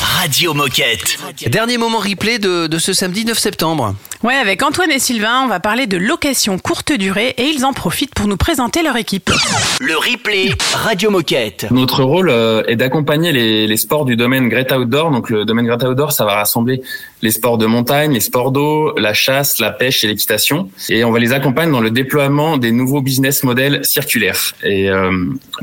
Radio 0.00 0.54
Moquette. 0.54 1.50
Dernier 1.50 1.78
moment 1.78 1.98
replay 1.98 2.38
de, 2.38 2.66
de 2.66 2.78
ce 2.78 2.92
samedi 2.92 3.24
9 3.24 3.38
septembre. 3.38 3.94
Ouais, 4.24 4.34
avec 4.34 4.62
Antoine 4.62 4.90
et 4.90 4.98
Sylvain, 4.98 5.42
on 5.44 5.48
va 5.48 5.60
parler 5.60 5.86
de 5.86 5.96
location 5.96 6.58
courte 6.58 6.92
durée 6.92 7.34
et 7.36 7.44
ils 7.44 7.64
en 7.64 7.72
profitent 7.72 8.14
pour 8.14 8.26
nous 8.26 8.36
présenter 8.36 8.82
leur 8.82 8.96
équipe. 8.96 9.30
Le 9.80 9.96
replay 9.96 10.50
Radio 10.72 11.10
Moquette. 11.10 11.66
Notre 11.70 12.02
rôle 12.02 12.30
euh, 12.30 12.62
est 12.66 12.76
d'accompagner 12.76 13.32
les, 13.32 13.66
les 13.66 13.76
sports 13.76 14.04
du 14.04 14.16
domaine 14.16 14.48
Great 14.48 14.72
Outdoor. 14.72 15.10
Donc 15.10 15.30
le 15.30 15.44
domaine 15.44 15.66
Great 15.66 15.82
Outdoor, 15.84 16.10
ça 16.12 16.24
va 16.24 16.34
rassembler 16.34 16.80
les 17.24 17.30
sports 17.30 17.56
de 17.56 17.64
montagne, 17.64 18.12
les 18.12 18.20
sports 18.20 18.52
d'eau, 18.52 18.94
la 18.98 19.14
chasse, 19.14 19.58
la 19.58 19.70
pêche 19.70 20.04
et 20.04 20.06
l'équitation. 20.06 20.70
Et 20.90 21.04
on 21.04 21.10
va 21.10 21.18
les 21.18 21.32
accompagner 21.32 21.72
dans 21.72 21.80
le 21.80 21.90
déploiement 21.90 22.58
des 22.58 22.70
nouveaux 22.70 23.00
business 23.00 23.42
models 23.42 23.80
circulaires. 23.82 24.54
Et 24.62 24.90
euh, 24.90 25.10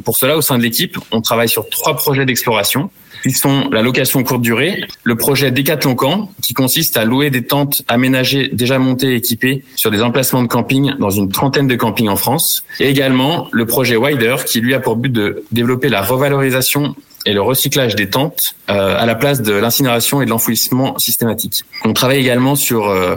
pour 0.03 0.17
cela, 0.17 0.35
au 0.37 0.41
sein 0.41 0.57
de 0.57 0.63
l'équipe, 0.63 0.97
on 1.11 1.21
travaille 1.21 1.49
sur 1.49 1.69
trois 1.69 1.95
projets 1.95 2.25
d'exploration. 2.25 2.89
Ils 3.25 3.35
sont 3.35 3.69
la 3.71 3.83
location 3.83 4.23
courte 4.23 4.41
durée, 4.41 4.83
le 5.03 5.15
projet 5.15 5.51
Décathlon 5.51 5.93
Camp, 5.93 6.31
qui 6.41 6.55
consiste 6.55 6.97
à 6.97 7.05
louer 7.05 7.29
des 7.29 7.43
tentes 7.43 7.83
aménagées 7.87 8.49
déjà 8.51 8.79
montées 8.79 9.13
et 9.13 9.15
équipées 9.17 9.63
sur 9.75 9.91
des 9.91 10.01
emplacements 10.01 10.41
de 10.41 10.47
camping 10.47 10.93
dans 10.97 11.11
une 11.11 11.29
trentaine 11.29 11.67
de 11.67 11.75
campings 11.75 12.09
en 12.09 12.15
France, 12.15 12.63
et 12.79 12.89
également 12.89 13.47
le 13.51 13.67
projet 13.67 13.95
Wider, 13.95 14.37
qui 14.47 14.59
lui 14.59 14.73
a 14.73 14.79
pour 14.79 14.95
but 14.95 15.11
de 15.11 15.43
développer 15.51 15.89
la 15.89 16.01
revalorisation 16.01 16.95
et 17.25 17.33
le 17.33 17.41
recyclage 17.41 17.95
des 17.95 18.09
tentes 18.09 18.55
euh, 18.69 18.95
à 18.97 19.05
la 19.05 19.15
place 19.15 19.41
de 19.41 19.53
l'incinération 19.53 20.21
et 20.21 20.25
de 20.25 20.29
l'enfouissement 20.29 20.97
systématique. 20.97 21.63
On 21.85 21.93
travaille 21.93 22.19
également 22.19 22.55
sur 22.55 22.87
euh, 22.87 23.15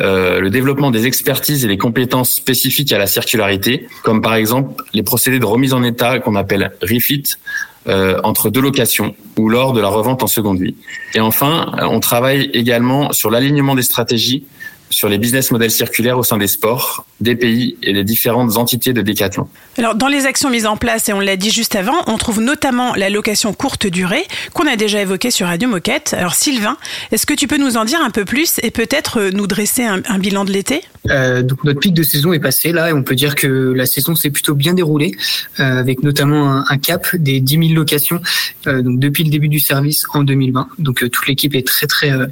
euh, 0.00 0.40
le 0.40 0.50
développement 0.50 0.90
des 0.90 1.06
expertises 1.06 1.64
et 1.64 1.68
les 1.68 1.78
compétences 1.78 2.30
spécifiques 2.30 2.92
à 2.92 2.98
la 2.98 3.06
circularité, 3.06 3.88
comme 4.02 4.22
par 4.22 4.34
exemple 4.34 4.82
les 4.92 5.02
procédés 5.02 5.38
de 5.38 5.46
remise 5.46 5.72
en 5.72 5.82
état 5.82 6.18
qu'on 6.18 6.36
appelle 6.36 6.72
refit, 6.82 7.24
entre 8.22 8.50
deux 8.50 8.60
locations 8.60 9.14
ou 9.38 9.48
lors 9.48 9.72
de 9.72 9.80
la 9.80 9.88
revente 9.88 10.22
en 10.22 10.26
seconde 10.26 10.60
vie. 10.60 10.74
Et 11.14 11.20
enfin, 11.20 11.72
on 11.80 12.00
travaille 12.00 12.50
également 12.52 13.14
sur 13.14 13.30
l'alignement 13.30 13.74
des 13.74 13.82
stratégies 13.82 14.44
sur 14.90 15.08
les 15.08 15.18
business 15.18 15.50
models 15.50 15.70
circulaires 15.70 16.18
au 16.18 16.22
sein 16.22 16.38
des 16.38 16.46
sports, 16.46 17.06
des 17.20 17.36
pays 17.36 17.76
et 17.82 17.92
des 17.92 18.04
différentes 18.04 18.56
entités 18.56 18.92
de 18.92 19.02
Décathlon. 19.02 19.48
Alors, 19.76 19.94
dans 19.94 20.08
les 20.08 20.26
actions 20.26 20.50
mises 20.50 20.66
en 20.66 20.76
place, 20.76 21.08
et 21.08 21.12
on 21.12 21.20
l'a 21.20 21.36
dit 21.36 21.50
juste 21.50 21.76
avant, 21.76 21.96
on 22.06 22.16
trouve 22.18 22.40
notamment 22.40 22.94
la 22.94 23.10
location 23.10 23.52
courte 23.52 23.86
durée 23.86 24.24
qu'on 24.54 24.66
a 24.66 24.76
déjà 24.76 25.00
évoquée 25.00 25.30
sur 25.30 25.46
Radio 25.46 25.68
Moquette. 25.68 26.14
Alors, 26.16 26.34
Sylvain, 26.34 26.76
est-ce 27.12 27.26
que 27.26 27.34
tu 27.34 27.46
peux 27.46 27.58
nous 27.58 27.76
en 27.76 27.84
dire 27.84 28.00
un 28.04 28.10
peu 28.10 28.24
plus 28.24 28.60
et 28.62 28.70
peut-être 28.70 29.20
euh, 29.20 29.30
nous 29.32 29.46
dresser 29.46 29.84
un, 29.84 30.02
un 30.08 30.18
bilan 30.18 30.44
de 30.44 30.52
l'été? 30.52 30.82
Euh, 31.10 31.42
donc 31.42 31.64
notre 31.64 31.80
pic 31.80 31.94
de 31.94 32.02
saison 32.02 32.32
est 32.32 32.40
passé 32.40 32.72
là 32.72 32.90
et 32.90 32.92
on 32.92 33.02
peut 33.02 33.14
dire 33.14 33.34
que 33.34 33.46
la 33.46 33.86
saison 33.86 34.14
s'est 34.14 34.30
plutôt 34.30 34.54
bien 34.54 34.74
déroulée 34.74 35.12
euh, 35.58 35.78
avec 35.78 36.02
notamment 36.02 36.50
un, 36.50 36.64
un 36.68 36.78
cap 36.78 37.14
des 37.16 37.40
10 37.40 37.68
000 37.68 37.74
locations 37.74 38.20
euh, 38.66 38.82
donc 38.82 38.98
depuis 38.98 39.24
le 39.24 39.30
début 39.30 39.48
du 39.48 39.60
service 39.60 40.04
en 40.12 40.22
2020. 40.22 40.68
Donc 40.78 41.02
euh, 41.02 41.08
toute 41.08 41.26
l'équipe 41.26 41.54
est 41.54 41.66
très 41.66 41.86
très 41.86 42.10
euh, 42.10 42.26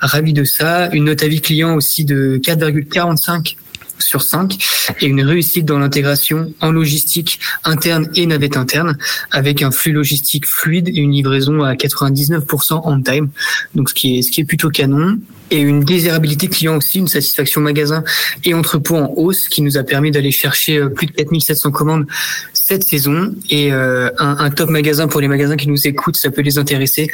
ravie 0.00 0.32
de 0.32 0.44
ça. 0.44 0.88
Une 0.92 1.04
note 1.04 1.22
avis 1.22 1.40
client 1.40 1.74
aussi 1.74 2.01
de 2.04 2.38
4,45 2.42 3.56
sur 3.98 4.22
5 4.22 4.58
et 5.00 5.06
une 5.06 5.22
réussite 5.22 5.64
dans 5.64 5.78
l'intégration 5.78 6.52
en 6.60 6.72
logistique 6.72 7.40
interne 7.64 8.08
et 8.14 8.26
navette 8.26 8.56
interne 8.56 8.98
avec 9.30 9.62
un 9.62 9.70
flux 9.70 9.92
logistique 9.92 10.46
fluide 10.46 10.88
et 10.88 10.98
une 10.98 11.12
livraison 11.12 11.62
à 11.62 11.74
99% 11.74 12.80
on 12.84 13.02
time. 13.02 13.30
Donc 13.74 13.90
ce 13.90 13.94
qui 13.94 14.18
est 14.18 14.22
ce 14.22 14.30
qui 14.30 14.40
est 14.40 14.44
plutôt 14.44 14.70
canon 14.70 15.18
et 15.52 15.60
une 15.60 15.80
désirabilité 15.84 16.48
client 16.48 16.76
aussi, 16.76 16.98
une 16.98 17.08
satisfaction 17.08 17.60
magasin 17.60 18.02
et 18.44 18.54
entrepôt 18.54 18.96
en 18.96 19.12
hausse 19.16 19.48
qui 19.48 19.62
nous 19.62 19.76
a 19.76 19.82
permis 19.82 20.10
d'aller 20.10 20.32
chercher 20.32 20.78
euh, 20.78 20.88
plus 20.88 21.06
de 21.06 21.12
4700 21.12 21.70
commandes 21.70 22.06
cette 22.54 22.84
saison 22.84 23.34
et 23.50 23.72
euh, 23.72 24.08
un, 24.18 24.36
un 24.38 24.50
top 24.50 24.70
magasin 24.70 25.08
pour 25.08 25.20
les 25.20 25.28
magasins 25.28 25.56
qui 25.56 25.68
nous 25.68 25.86
écoutent, 25.86 26.16
ça 26.16 26.30
peut 26.30 26.40
les 26.42 26.58
intéresser. 26.58 27.08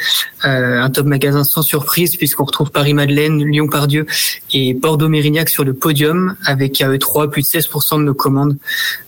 Euh, 0.45 0.79
un 0.81 0.89
top 0.89 1.05
magasin 1.07 1.43
sans 1.43 1.63
surprise 1.63 2.15
puisqu'on 2.15 2.45
retrouve 2.45 2.71
Paris-Madeleine, 2.71 3.43
Lyon-Pardieu 3.43 4.05
et 4.53 4.73
Bordeaux-Mérignac 4.73 5.49
sur 5.49 5.63
le 5.65 5.73
podium 5.73 6.35
avec 6.45 6.79
à 6.81 6.87
eux 6.89 6.99
trois 6.99 7.29
plus 7.29 7.41
de 7.41 7.47
16% 7.59 7.97
de 7.97 8.03
nos 8.03 8.13
commandes 8.13 8.57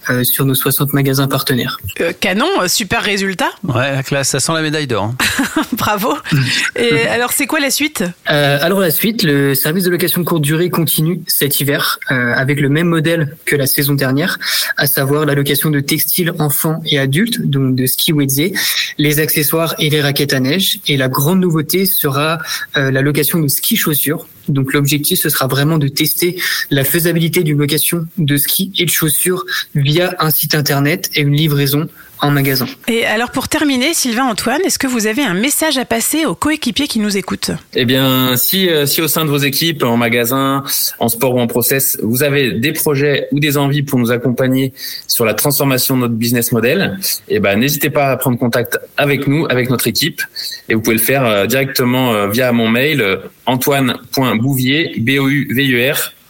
euh, 0.10 0.24
sur 0.24 0.46
nos 0.46 0.56
60 0.56 0.94
magasins 0.94 1.28
partenaires. 1.28 1.80
Euh, 2.02 2.12
Canon, 2.20 2.48
super 2.68 3.02
résultat. 3.04 3.52
Ouais, 3.64 3.94
la 3.96 4.04
classe, 4.04 4.30
ça 4.30 4.40
sent 4.40 4.52
la 4.54 4.62
médaille 4.62 4.88
d'or. 4.88 5.04
hein. 5.04 5.62
Bravo. 5.74 6.18
Et 6.76 7.08
alors, 7.08 7.32
c'est 7.32 7.46
quoi 7.48 7.60
la 7.60 7.70
suite? 7.70 8.04
Euh, 8.30 8.58
alors 8.62 8.80
la 8.80 8.92
suite, 8.92 9.21
le 9.24 9.56
service 9.56 9.84
de 9.84 9.90
location 9.90 10.24
courte 10.24 10.42
durée 10.42 10.70
continue 10.70 11.22
cet 11.28 11.60
hiver 11.60 12.00
euh, 12.12 12.34
avec 12.36 12.60
le 12.60 12.70
même 12.70 12.88
modèle 12.88 13.36
que 13.46 13.56
la 13.56 13.68
saison 13.68 13.94
dernière, 13.94 14.40
à 14.78 14.88
savoir 14.88 15.26
la 15.26 15.36
location 15.36 15.70
de 15.70 15.80
textiles 15.80 16.34
enfants 16.40 16.82
et 16.86 17.00
adultes, 17.00 17.42
donc 17.42 17.76
de 17.76 17.86
ski 17.86 18.14
wedze, 18.14 18.52
les 18.98 19.20
accessoires 19.20 19.76
et 19.80 19.90
les 19.90 20.02
raquettes 20.02 20.34
à 20.34 20.40
neige. 20.40 20.80
Et 20.88 20.98
la 20.98 21.08
grande 21.08 21.40
nouveauté 21.40 21.86
sera 21.86 22.40
euh, 22.78 22.92
la 22.92 23.02
location 23.02 23.40
de 23.40 23.48
ski 23.48 23.76
chaussures. 23.76 24.28
Donc 24.48 24.74
l'objectif, 24.74 25.20
ce 25.20 25.30
sera 25.30 25.48
vraiment 25.48 25.78
de 25.78 25.88
tester 25.88 26.38
la 26.70 26.84
faisabilité 26.84 27.44
d'une 27.44 27.58
location 27.58 28.08
de 28.18 28.38
ski 28.38 28.72
et 28.78 28.86
de 28.86 28.90
chaussures 28.90 29.46
via 29.76 30.16
un 30.20 30.30
site 30.30 30.56
internet 30.56 31.10
et 31.16 31.22
une 31.22 31.36
livraison 31.36 31.88
en 32.22 32.32
magasin. 32.32 32.68
Et 32.88 33.06
alors, 33.06 33.32
pour 33.32 33.48
terminer, 33.48 33.94
Sylvain, 33.94 34.26
Antoine, 34.26 34.62
est-ce 34.66 34.80
que 34.80 34.88
vous 34.88 35.08
avez 35.08 35.24
un 35.24 35.34
message 35.34 35.78
à 35.78 35.86
passer 35.86 36.26
aux 36.26 36.36
coéquipiers 36.36 36.88
qui 36.88 37.00
nous 37.00 37.18
écoutent? 37.18 37.52
Eh 37.74 37.86
bien, 37.86 38.38
si, 38.38 38.70
euh, 38.70 38.86
si 38.86 39.02
au 39.02 39.08
sein 39.08 39.26
de 39.26 39.30
vos 39.30 39.40
équipes, 39.40 39.84
en 39.84 39.98
magasin, 39.98 40.64
en 41.00 41.10
sport 41.10 41.36
ou 41.36 41.40
en 41.40 41.48
process, 41.48 41.98
vous 42.04 42.24
avez 42.24 42.54
des 42.54 42.74
projets 42.74 43.28
ou 43.32 43.40
des 43.40 43.58
envies 43.58 43.84
pour 43.84 44.00
nous 44.00 44.12
accompagner 44.12 44.74
sur 45.08 45.26
la 45.26 45.34
transformation 45.34 45.96
de 45.96 46.02
notre 46.02 46.14
business 46.14 46.52
model, 46.52 47.00
eh 47.28 47.40
ben, 47.40 47.60
n'hésitez 47.60 47.90
pas 47.90 48.12
à 48.12 48.18
prendre 48.18 48.38
contact 48.38 48.80
avec 48.98 49.28
nous, 49.28 49.48
avec 49.50 49.70
notre 49.70 49.88
équipe. 49.88 50.22
Et 50.70 50.76
vous 50.76 50.82
pouvez 50.82 50.98
le 50.98 51.02
faire 51.02 51.26
euh, 51.26 51.48
directement 51.48 52.14
euh, 52.14 52.28
via 52.28 52.52
mon 52.52 52.70
mail 52.70 53.20
antoine.bouvier, 53.46 54.94
B-O-U-V-I-E-R, 55.00 55.98
arrobas, 55.98 56.21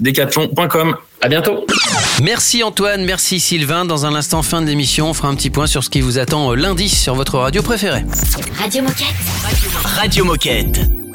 decathlon.com. 0.00 0.96
À 1.20 1.28
bientôt. 1.28 1.66
Merci 2.22 2.62
Antoine, 2.62 3.04
merci 3.04 3.40
Sylvain. 3.40 3.84
Dans 3.84 4.06
un 4.06 4.14
instant, 4.14 4.42
fin 4.42 4.62
de 4.62 4.66
l'émission, 4.66 5.10
on 5.10 5.14
fera 5.14 5.28
un 5.28 5.34
petit 5.34 5.50
point 5.50 5.66
sur 5.66 5.82
ce 5.82 5.90
qui 5.90 6.00
vous 6.00 6.18
attend 6.18 6.52
euh, 6.52 6.54
lundi 6.54 6.88
sur 6.88 7.14
votre 7.14 7.38
radio 7.38 7.62
préférée. 7.62 8.04
Radio 8.58 8.82
Moquette. 8.82 9.06
Radio 9.84 10.24
Moquette. 10.24 11.07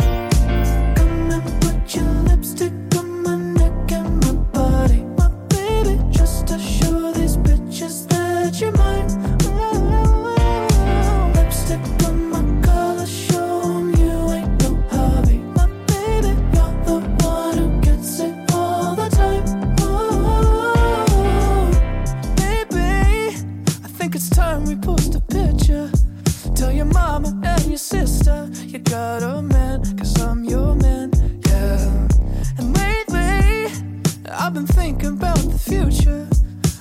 Future. 35.63 36.27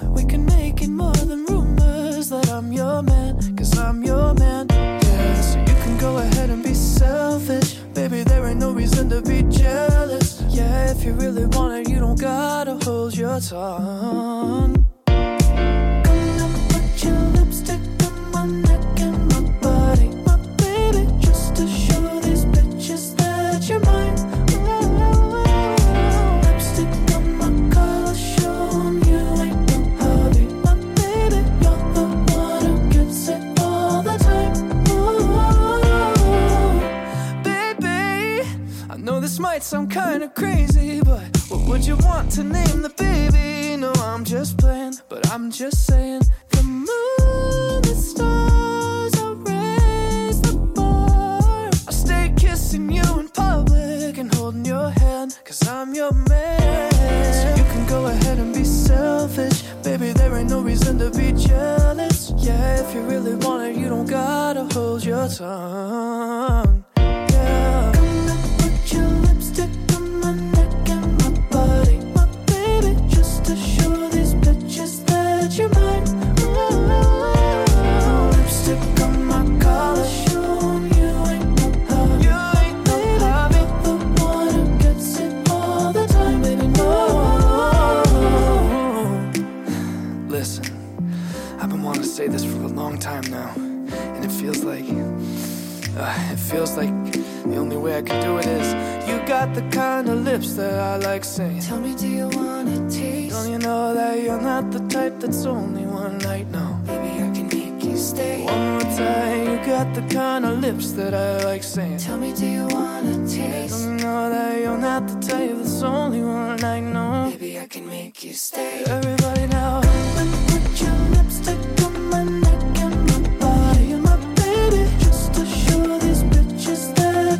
We 0.02 0.24
can 0.24 0.44
make 0.44 0.82
it 0.82 0.88
more 0.88 1.14
than 1.14 1.44
rumors 1.46 2.28
that 2.30 2.48
I'm 2.50 2.72
your 2.72 3.02
man, 3.02 3.56
cause 3.56 3.78
I'm 3.78 4.02
your 4.02 4.34
man, 4.34 4.66
yeah. 4.70 5.40
So 5.40 5.58
you 5.60 5.76
can 5.84 5.98
go 5.98 6.18
ahead 6.18 6.50
and 6.50 6.62
be 6.62 6.74
selfish. 6.74 7.74
Baby, 7.94 8.24
there 8.24 8.44
ain't 8.46 8.58
no 8.58 8.72
reason 8.72 9.08
to 9.10 9.22
be 9.22 9.42
jealous. 9.44 10.42
Yeah, 10.48 10.90
if 10.90 11.04
you 11.04 11.12
really 11.12 11.46
want 11.46 11.72
it, 11.80 11.88
you 11.92 12.00
don't 12.00 12.20
gotta 12.20 12.74
hold 12.84 13.16
your 13.16 13.40
tongue. 13.40 14.91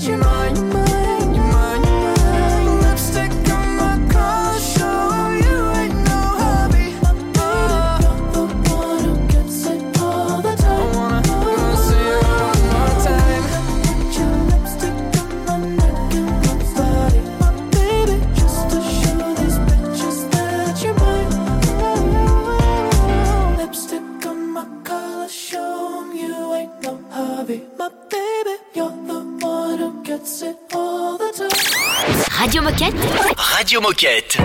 your 0.09 0.19
mind? 0.19 0.72
Moquette. 33.83 34.42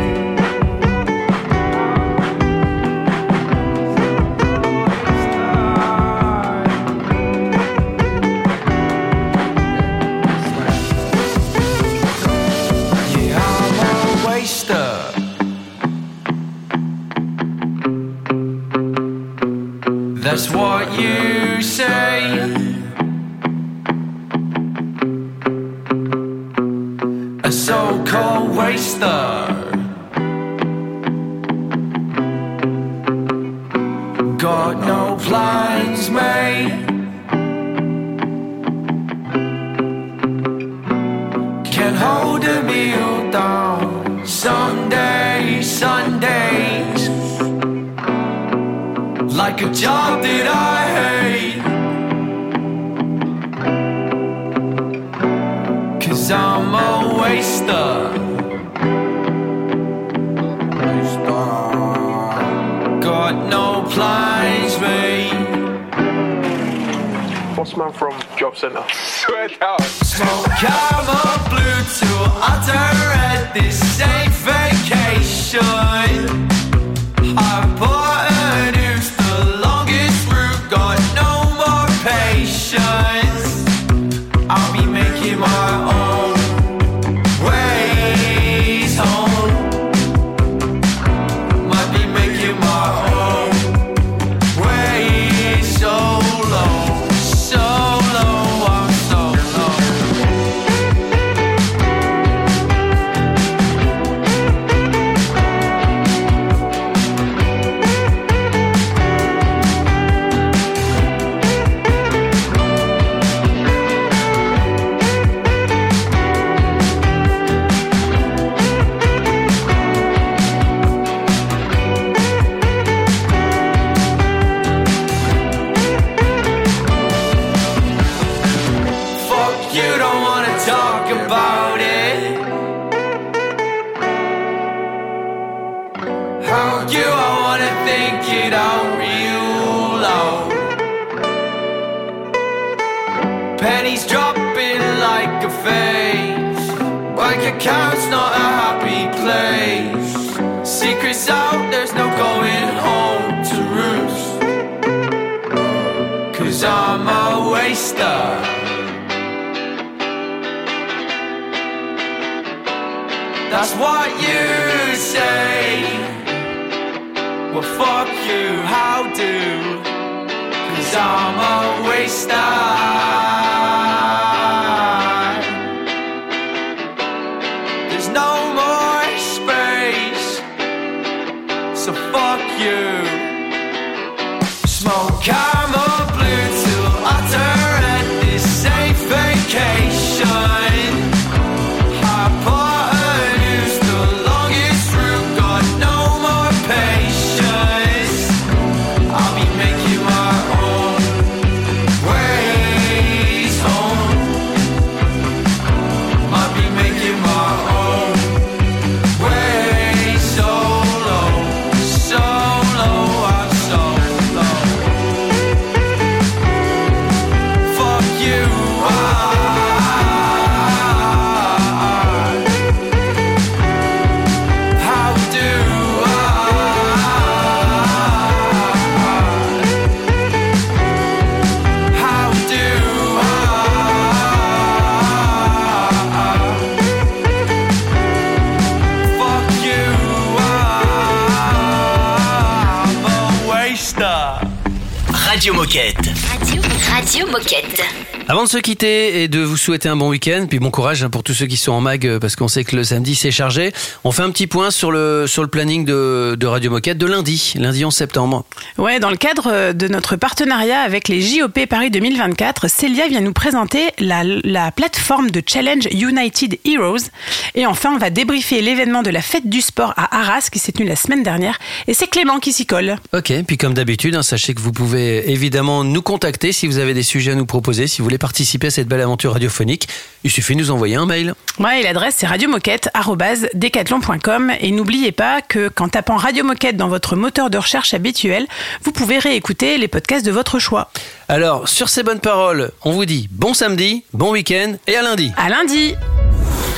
de 248.47 248.51
se 248.51 248.57
quitter 248.59 249.23
et 249.23 249.27
de 249.27 249.41
vous 249.41 249.57
souhaiter 249.57 249.89
un 249.89 249.97
bon 249.97 250.07
week-end, 250.07 250.45
puis 250.49 250.59
bon 250.59 250.71
courage 250.71 251.03
hein, 251.03 251.09
pour 251.09 251.21
tous 251.21 251.33
ceux 251.33 251.47
qui 251.47 251.57
sont 251.57 251.73
en 251.73 251.81
mag, 251.81 252.07
euh, 252.07 252.17
parce 252.17 252.37
qu'on 252.37 252.47
sait 252.47 252.63
que 252.63 252.77
le 252.77 252.85
samedi 252.85 253.13
c'est 253.13 253.29
chargé. 253.29 253.73
On 254.05 254.13
fait 254.13 254.21
un 254.21 254.29
petit 254.29 254.47
point 254.47 254.71
sur 254.71 254.89
le, 254.89 255.25
sur 255.27 255.41
le 255.41 255.49
planning 255.49 255.83
de, 255.83 256.37
de 256.39 256.47
Radio 256.47 256.71
Moquette 256.71 256.97
de 256.97 257.05
lundi, 257.05 257.53
lundi 257.57 257.83
11 257.83 257.93
septembre. 257.93 258.45
Ouais, 258.77 259.01
dans 259.01 259.09
le 259.09 259.17
cadre 259.17 259.49
euh, 259.51 259.73
de 259.73 259.89
notre 259.89 260.15
partenariat 260.15 260.79
avec 260.79 261.09
les 261.09 261.21
JOP 261.21 261.65
Paris 261.69 261.91
2024, 261.91 262.69
Célia 262.69 263.09
vient 263.09 263.19
nous 263.19 263.33
présenter 263.33 263.89
la, 263.99 264.23
la 264.23 264.71
plateforme 264.71 265.29
de 265.29 265.43
challenge 265.45 265.89
United 265.91 266.57
Heroes. 266.63 267.09
Et 267.53 267.65
enfin, 267.65 267.91
on 267.95 267.97
va 267.97 268.09
débriefer 268.09 268.61
l'événement 268.61 269.01
de 269.01 269.09
la 269.09 269.21
fête 269.21 269.49
du 269.49 269.59
sport 269.59 269.93
à 269.97 270.21
Arras 270.21 270.47
qui 270.49 270.59
s'est 270.59 270.71
tenue 270.71 270.87
la 270.87 270.95
semaine 270.95 271.21
dernière. 271.21 271.59
Et 271.87 271.93
c'est 271.93 272.07
Clément 272.07 272.39
qui 272.39 272.53
s'y 272.53 272.65
colle. 272.65 272.95
Ok, 273.13 273.33
puis 273.45 273.57
comme 273.57 273.73
d'habitude, 273.73 274.15
hein, 274.15 274.23
sachez 274.23 274.53
que 274.53 274.61
vous 274.61 274.71
pouvez 274.71 275.29
évidemment 275.31 275.83
nous 275.83 276.01
contacter 276.01 276.53
si 276.53 276.65
vous 276.65 276.77
avez 276.77 276.93
des 276.93 277.03
sujets 277.03 277.33
à 277.33 277.35
nous 277.35 277.45
proposer, 277.45 277.87
si 277.87 277.97
vous 277.97 278.05
voulez 278.05 278.17
participer 278.17 278.36
participer 278.37 278.67
à 278.67 278.69
cette 278.69 278.87
belle 278.87 279.01
aventure 279.01 279.33
radiophonique, 279.33 279.87
il 280.23 280.29
suffit 280.29 280.53
de 280.53 280.59
nous 280.59 280.69
envoyer 280.69 280.95
un 280.95 281.07
mail. 281.07 281.33
Ouais, 281.57 281.81
l'adresse 281.81 282.17
c'est 282.19 282.27
radiomoquette.com. 282.27 284.53
Et 284.59 284.69
n'oubliez 284.69 285.11
pas 285.11 285.41
que 285.41 285.69
qu'en 285.69 285.89
tapant 285.89 286.17
Radio 286.17 286.43
Moquette 286.43 286.77
dans 286.77 286.87
votre 286.87 287.15
moteur 287.15 287.49
de 287.49 287.57
recherche 287.57 287.95
habituel, 287.95 288.45
vous 288.83 288.91
pouvez 288.91 289.17
réécouter 289.17 289.79
les 289.79 289.87
podcasts 289.87 290.23
de 290.23 290.29
votre 290.29 290.59
choix. 290.59 290.91
Alors, 291.29 291.67
sur 291.67 291.89
ces 291.89 292.03
bonnes 292.03 292.19
paroles, 292.19 292.69
on 292.83 292.91
vous 292.91 293.05
dit 293.05 293.27
bon 293.31 293.55
samedi, 293.55 294.03
bon 294.13 294.33
week-end 294.33 294.75
et 294.85 294.95
à 294.95 295.01
lundi. 295.01 295.31
À 295.35 295.49
lundi 295.49 295.95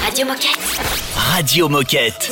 Radio 0.05 0.27
Moquette. 0.27 0.79
Radio 1.13 1.67
Moquette. 1.67 2.31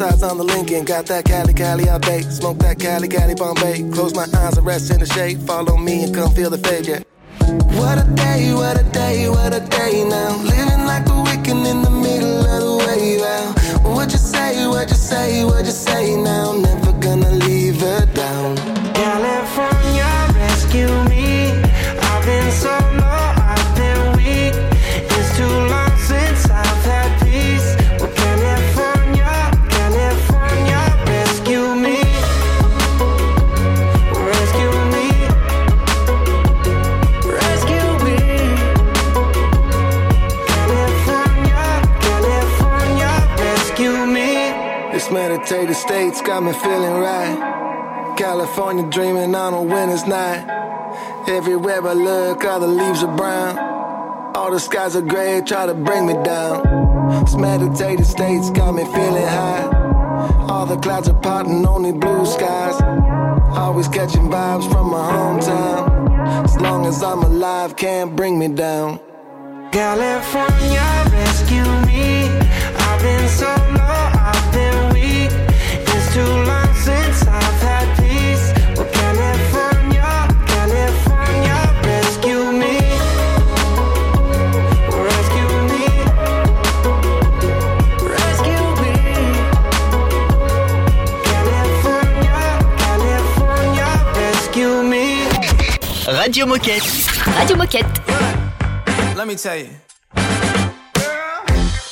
On 0.00 0.38
the 0.38 0.44
Lincoln. 0.44 0.84
Got 0.84 1.06
that 1.06 1.24
Cali, 1.24 1.52
Cali 1.52 1.88
out 1.88 2.02
bait. 2.02 2.22
Smoke 2.22 2.58
that 2.58 2.78
Cali, 2.78 3.08
Cali, 3.08 3.34
Bombay. 3.34 3.90
Close 3.90 4.14
my 4.14 4.26
eyes 4.38 4.56
and 4.56 4.64
rest 4.64 4.92
in 4.92 5.00
the 5.00 5.06
shade. 5.06 5.40
Follow 5.42 5.76
me 5.76 6.04
and 6.04 6.14
come 6.14 6.30
feel 6.34 6.50
the 6.50 6.58
fade, 6.58 6.86
yeah. 6.86 7.00
What 7.74 7.98
a 7.98 8.06
day, 8.14 8.54
what 8.54 8.80
a 8.80 8.84
day, 8.92 9.28
what 9.28 9.52
a 9.52 9.58
day 9.58 10.04
now. 10.08 10.36
Living 10.44 10.86
like 10.86 11.08
a 11.08 11.22
weekend 11.22 11.66
in 11.66 11.82
the 11.82 11.90
middle 11.90 12.46
of 12.46 12.60
the 12.62 12.76
way 12.86 13.18
now. 13.18 13.90
What 13.92 14.12
you 14.12 14.18
say, 14.18 14.68
what 14.68 14.88
you 14.88 14.94
say, 14.94 15.44
what 15.44 15.64
you 15.64 15.72
say 15.72 16.14
now. 16.14 16.52
Never 16.52 16.87
got 46.28 46.42
me 46.42 46.52
feeling 46.52 47.00
right. 47.00 48.14
California 48.18 48.86
dreaming 48.90 49.34
on 49.34 49.54
a 49.54 49.62
winter's 49.62 50.06
night. 50.06 50.44
Everywhere 51.26 51.80
I 51.86 51.94
look, 51.94 52.44
all 52.44 52.60
the 52.60 52.66
leaves 52.66 53.02
are 53.02 53.16
brown. 53.16 53.56
All 54.36 54.50
the 54.50 54.60
skies 54.60 54.94
are 54.94 55.00
gray, 55.00 55.40
try 55.40 55.64
to 55.64 55.72
bring 55.72 56.06
me 56.06 56.12
down. 56.22 57.24
This 57.24 57.34
meditative 57.34 58.04
state's 58.04 58.50
got 58.50 58.72
me 58.72 58.84
feeling 58.84 59.26
high. 59.26 59.64
All 60.50 60.66
the 60.66 60.76
clouds 60.76 61.08
are 61.08 61.18
parting, 61.18 61.66
only 61.66 61.92
blue 61.92 62.26
skies. 62.26 62.78
Always 63.56 63.88
catching 63.88 64.28
vibes 64.28 64.70
from 64.70 64.90
my 64.90 65.10
hometown. 65.10 66.44
As 66.44 66.60
long 66.60 66.84
as 66.84 67.02
I'm 67.02 67.22
alive, 67.22 67.74
can't 67.74 68.14
bring 68.14 68.38
me 68.38 68.48
down. 68.48 69.00
California, 69.72 70.88
rescue 71.10 71.70
me. 71.86 72.28
I've 72.84 73.00
been 73.00 73.28
so 73.30 73.46
low, 73.46 74.10
I've 74.28 74.52
been 74.52 74.97
Radio 96.28 96.46
Moquette. 96.46 96.82
Radio 97.38 97.56
Moquette. 97.56 98.02
Let 99.16 99.26
me 99.26 99.34
tell 99.34 99.56
you. 99.56 99.68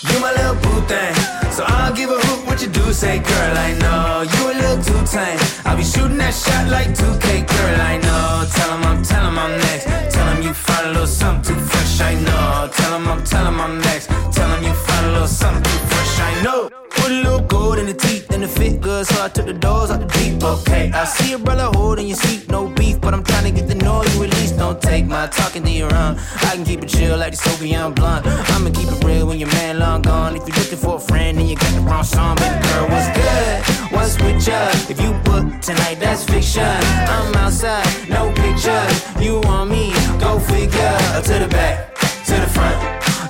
You 0.02 0.20
my 0.20 0.32
little 0.32 0.54
boo 0.56 0.80
thing. 0.86 1.14
So 1.52 1.64
I'll 1.66 1.94
give 1.94 2.10
a 2.10 2.18
hoot 2.18 2.46
what 2.46 2.60
you 2.60 2.68
do 2.68 2.85
say, 2.92 3.18
girl. 3.18 3.56
I 3.58 3.72
know 3.82 4.22
you 4.22 4.42
a 4.50 4.54
little 4.60 4.82
too 4.82 5.02
tame. 5.06 5.38
I'll 5.64 5.76
be 5.76 5.84
shooting 5.84 6.18
that 6.18 6.34
shot 6.34 6.68
like 6.68 6.88
2K, 6.88 7.46
girl. 7.46 7.80
I 7.80 7.98
know. 7.98 8.46
Tell 8.54 8.70
him 8.74 8.84
I'm, 8.84 9.02
tell 9.02 9.24
him 9.26 9.38
I'm 9.38 9.58
next. 9.58 9.84
Tell 10.14 10.26
him 10.32 10.42
you 10.42 10.52
find 10.54 10.86
a 10.86 10.90
little 10.90 11.06
something 11.06 11.54
too 11.54 11.60
fresh. 11.60 12.00
I 12.00 12.14
know. 12.14 12.70
Tell 12.72 12.96
him 12.96 13.08
I'm, 13.08 13.24
tell 13.24 13.46
him 13.46 13.60
I'm 13.60 13.80
next. 13.80 14.06
Tell 14.36 14.48
him 14.48 14.62
you 14.62 14.74
find 14.74 15.06
a 15.06 15.12
little 15.12 15.28
something 15.28 15.62
too 15.62 15.86
fresh. 15.90 16.20
I 16.20 16.42
know. 16.42 16.70
Put 16.90 17.10
a 17.10 17.22
little 17.22 17.40
gold 17.40 17.78
in 17.78 17.86
the 17.86 17.94
teeth 17.94 18.30
and 18.32 18.42
the 18.42 18.48
fit 18.48 18.80
good, 18.80 19.06
so 19.06 19.24
I 19.24 19.28
took 19.28 19.46
the 19.46 19.52
doors 19.52 19.90
out 19.90 20.00
the 20.00 20.06
deep. 20.18 20.42
Okay, 20.42 20.90
I 20.92 21.04
see 21.04 21.32
a 21.34 21.38
brother 21.38 21.68
holding 21.78 22.06
your 22.06 22.16
seat, 22.16 22.48
no 22.50 22.68
beef, 22.68 23.00
but 23.00 23.12
I'm 23.14 23.22
trying 23.22 23.44
to 23.44 23.60
get 23.60 23.68
the 23.68 23.74
noise 23.74 24.14
you 24.16 24.24
at. 24.24 24.36
Don't 24.66 24.82
take 24.82 25.06
my 25.06 25.28
talking 25.28 25.62
to 25.62 25.70
your 25.70 25.94
own. 25.94 26.16
I 26.42 26.56
can 26.56 26.64
keep 26.64 26.82
it 26.82 26.88
chill 26.88 27.16
like 27.16 27.30
the 27.30 27.36
Soviet 27.36 27.90
blunt. 27.94 28.26
I'ma 28.26 28.70
keep 28.70 28.90
it 28.90 29.04
real 29.04 29.28
when 29.28 29.38
your 29.38 29.48
man 29.52 29.78
long 29.78 30.02
gone. 30.02 30.34
If 30.34 30.48
you're 30.48 30.56
looking 30.56 30.78
for 30.78 30.96
a 30.96 30.98
friend, 30.98 31.38
then 31.38 31.46
you 31.46 31.54
got 31.54 31.72
the 31.72 31.82
wrong 31.82 32.02
song. 32.02 32.34
Baby 32.34 32.58
girl, 32.66 32.75
what's 32.90 33.08
good? 33.16 33.92
What's 33.92 34.14
with 34.22 34.46
ya? 34.46 34.68
If 34.90 35.00
you 35.00 35.12
book 35.24 35.60
tonight, 35.60 35.98
that's 36.00 36.24
fiction. 36.24 36.62
I'm 36.62 37.34
outside, 37.34 37.86
no 38.08 38.32
pictures. 38.32 38.94
You 39.20 39.40
want 39.40 39.70
me? 39.70 39.92
Go 40.20 40.38
figure. 40.38 40.96
To 41.28 41.34
the 41.42 41.48
back, 41.48 41.94
to 42.28 42.34
the 42.34 42.50
front. 42.56 42.76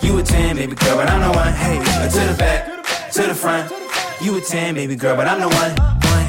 You 0.02 0.18
a 0.18 0.22
10, 0.22 0.56
baby 0.56 0.74
girl, 0.74 0.96
but 0.96 1.08
I'm 1.08 1.20
the 1.20 1.32
one. 1.38 1.52
Hey, 1.52 1.78
to 1.78 2.20
the 2.30 2.36
back, 2.38 2.84
to 3.12 3.22
the 3.22 3.34
front. 3.34 3.72
You 4.20 4.36
a 4.38 4.40
10, 4.40 4.74
baby 4.74 4.96
girl, 4.96 5.16
but 5.16 5.26
I'm 5.26 5.40
the 5.40 5.48
one. 5.48 5.72
one. 6.12 6.26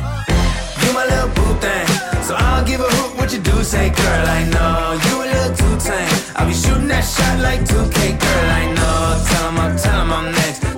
You 0.83 0.93
my 0.93 1.05
little 1.05 1.29
boo 1.35 1.59
thing. 1.59 1.87
So 2.23 2.35
I'll 2.35 2.65
give 2.65 2.81
a 2.81 2.83
hoot 2.83 3.17
what 3.17 3.33
you 3.33 3.39
do 3.39 3.63
say, 3.63 3.89
girl. 3.89 4.25
I 4.27 4.43
know 4.53 4.99
you 5.05 5.15
a 5.23 5.27
little 5.33 5.55
too 5.55 5.75
tame. 5.85 6.09
I'll 6.35 6.47
be 6.47 6.53
shooting 6.53 6.87
that 6.89 7.01
shot 7.01 7.39
like 7.39 7.61
2K, 7.61 8.19
girl. 8.19 8.49
I 8.61 8.65
know. 8.77 9.23
Tell 9.27 9.49
him 9.49 9.59
I'm, 9.59 9.77
tell 9.77 10.01
him 10.01 10.11
I'm 10.11 10.31
next. 10.31 10.76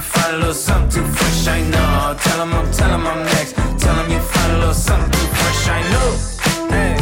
You 0.00 0.04
find 0.06 0.34
a 0.34 0.38
little 0.38 0.54
something 0.54 1.04
too 1.04 1.12
fresh. 1.12 1.46
I 1.46 1.60
know. 1.60 2.16
Tell 2.22 2.42
him 2.42 2.54
I'm, 2.54 2.72
tell 2.72 2.88
him 2.88 3.06
I'm 3.06 3.22
next. 3.22 3.52
Tell 3.54 3.94
him 3.96 4.10
you 4.10 4.18
find 4.18 4.52
a 4.52 4.58
little 4.60 4.72
something 4.72 5.10
too 5.10 5.26
fresh. 5.26 5.68
I 5.68 5.82
know. 5.92 6.70
Hey. 6.70 6.99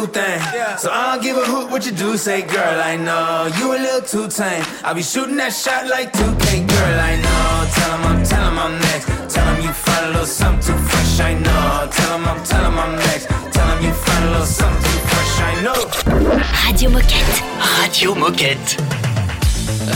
My 0.00 0.06
boo 0.06 0.12
thing. 0.12 0.40
So 0.78 0.90
I 0.90 1.14
don't 1.14 1.22
give 1.22 1.36
a 1.36 1.44
hoot 1.44 1.70
what 1.70 1.84
you 1.86 1.92
do 1.92 2.16
say, 2.16 2.42
girl. 2.42 2.80
I 2.80 2.96
know 2.96 3.48
you 3.58 3.72
a 3.72 3.78
little 3.78 4.02
too 4.02 4.28
tame. 4.28 4.64
I'll 4.84 4.94
be 4.94 5.02
shooting 5.02 5.36
that 5.36 5.52
shot 5.52 5.86
like 5.86 6.12
2K, 6.12 6.68
girl. 6.68 7.00
I 7.00 7.16
know. 7.16 7.70
Tell 7.74 7.92
him 7.96 8.06
I'm, 8.10 8.24
tell 8.24 8.50
him 8.50 8.58
I'm 8.58 8.78
next. 8.78 9.34
Tell 9.34 9.54
him 9.54 9.62
you 9.62 9.72
find 9.72 10.06
a 10.06 10.08
little 10.10 10.26
something 10.26 10.74
too 10.74 10.78
fresh. 10.88 11.20
I 11.20 11.34
know. 11.34 11.88
Tell 11.90 12.18
him 12.18 12.28
I'm, 12.28 12.44
tell 12.44 12.64
him 12.64 12.78
I'm 12.78 12.96
next. 12.96 13.26
Tell 13.54 13.68
him 13.72 13.84
you 13.84 13.92
find 13.92 14.24
a 14.24 14.30
little 14.30 14.46
something 14.46 14.82
too 14.82 15.02
fresh. 15.10 15.34
I 15.40 15.54
know. 15.64 15.80
Radio 16.64 16.90
Moquette. 16.90 17.38
Radio 17.82 18.14
Moquette. 18.14 18.70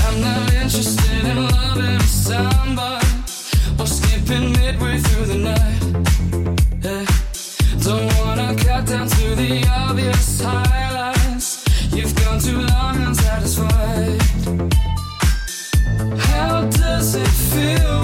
I'm 0.06 0.20
not 0.20 0.52
interested 0.54 1.24
in 1.24 1.48
loving 1.48 2.00
somebody 2.00 3.06
or 3.78 3.86
skipping 3.86 4.52
midway 4.52 4.98
through 4.98 5.26
the 5.26 5.38
night. 5.38 6.63
Don't 7.84 8.18
wanna 8.18 8.54
cut 8.56 8.86
down 8.86 9.06
to 9.08 9.34
the 9.34 9.62
obvious 9.68 10.40
highlights. 10.40 11.62
You've 11.92 12.14
gone 12.16 12.40
too 12.40 12.62
long 12.62 12.96
unsatisfied. 13.02 14.22
How 16.18 16.64
does 16.70 17.14
it 17.14 17.28
feel 17.28 18.03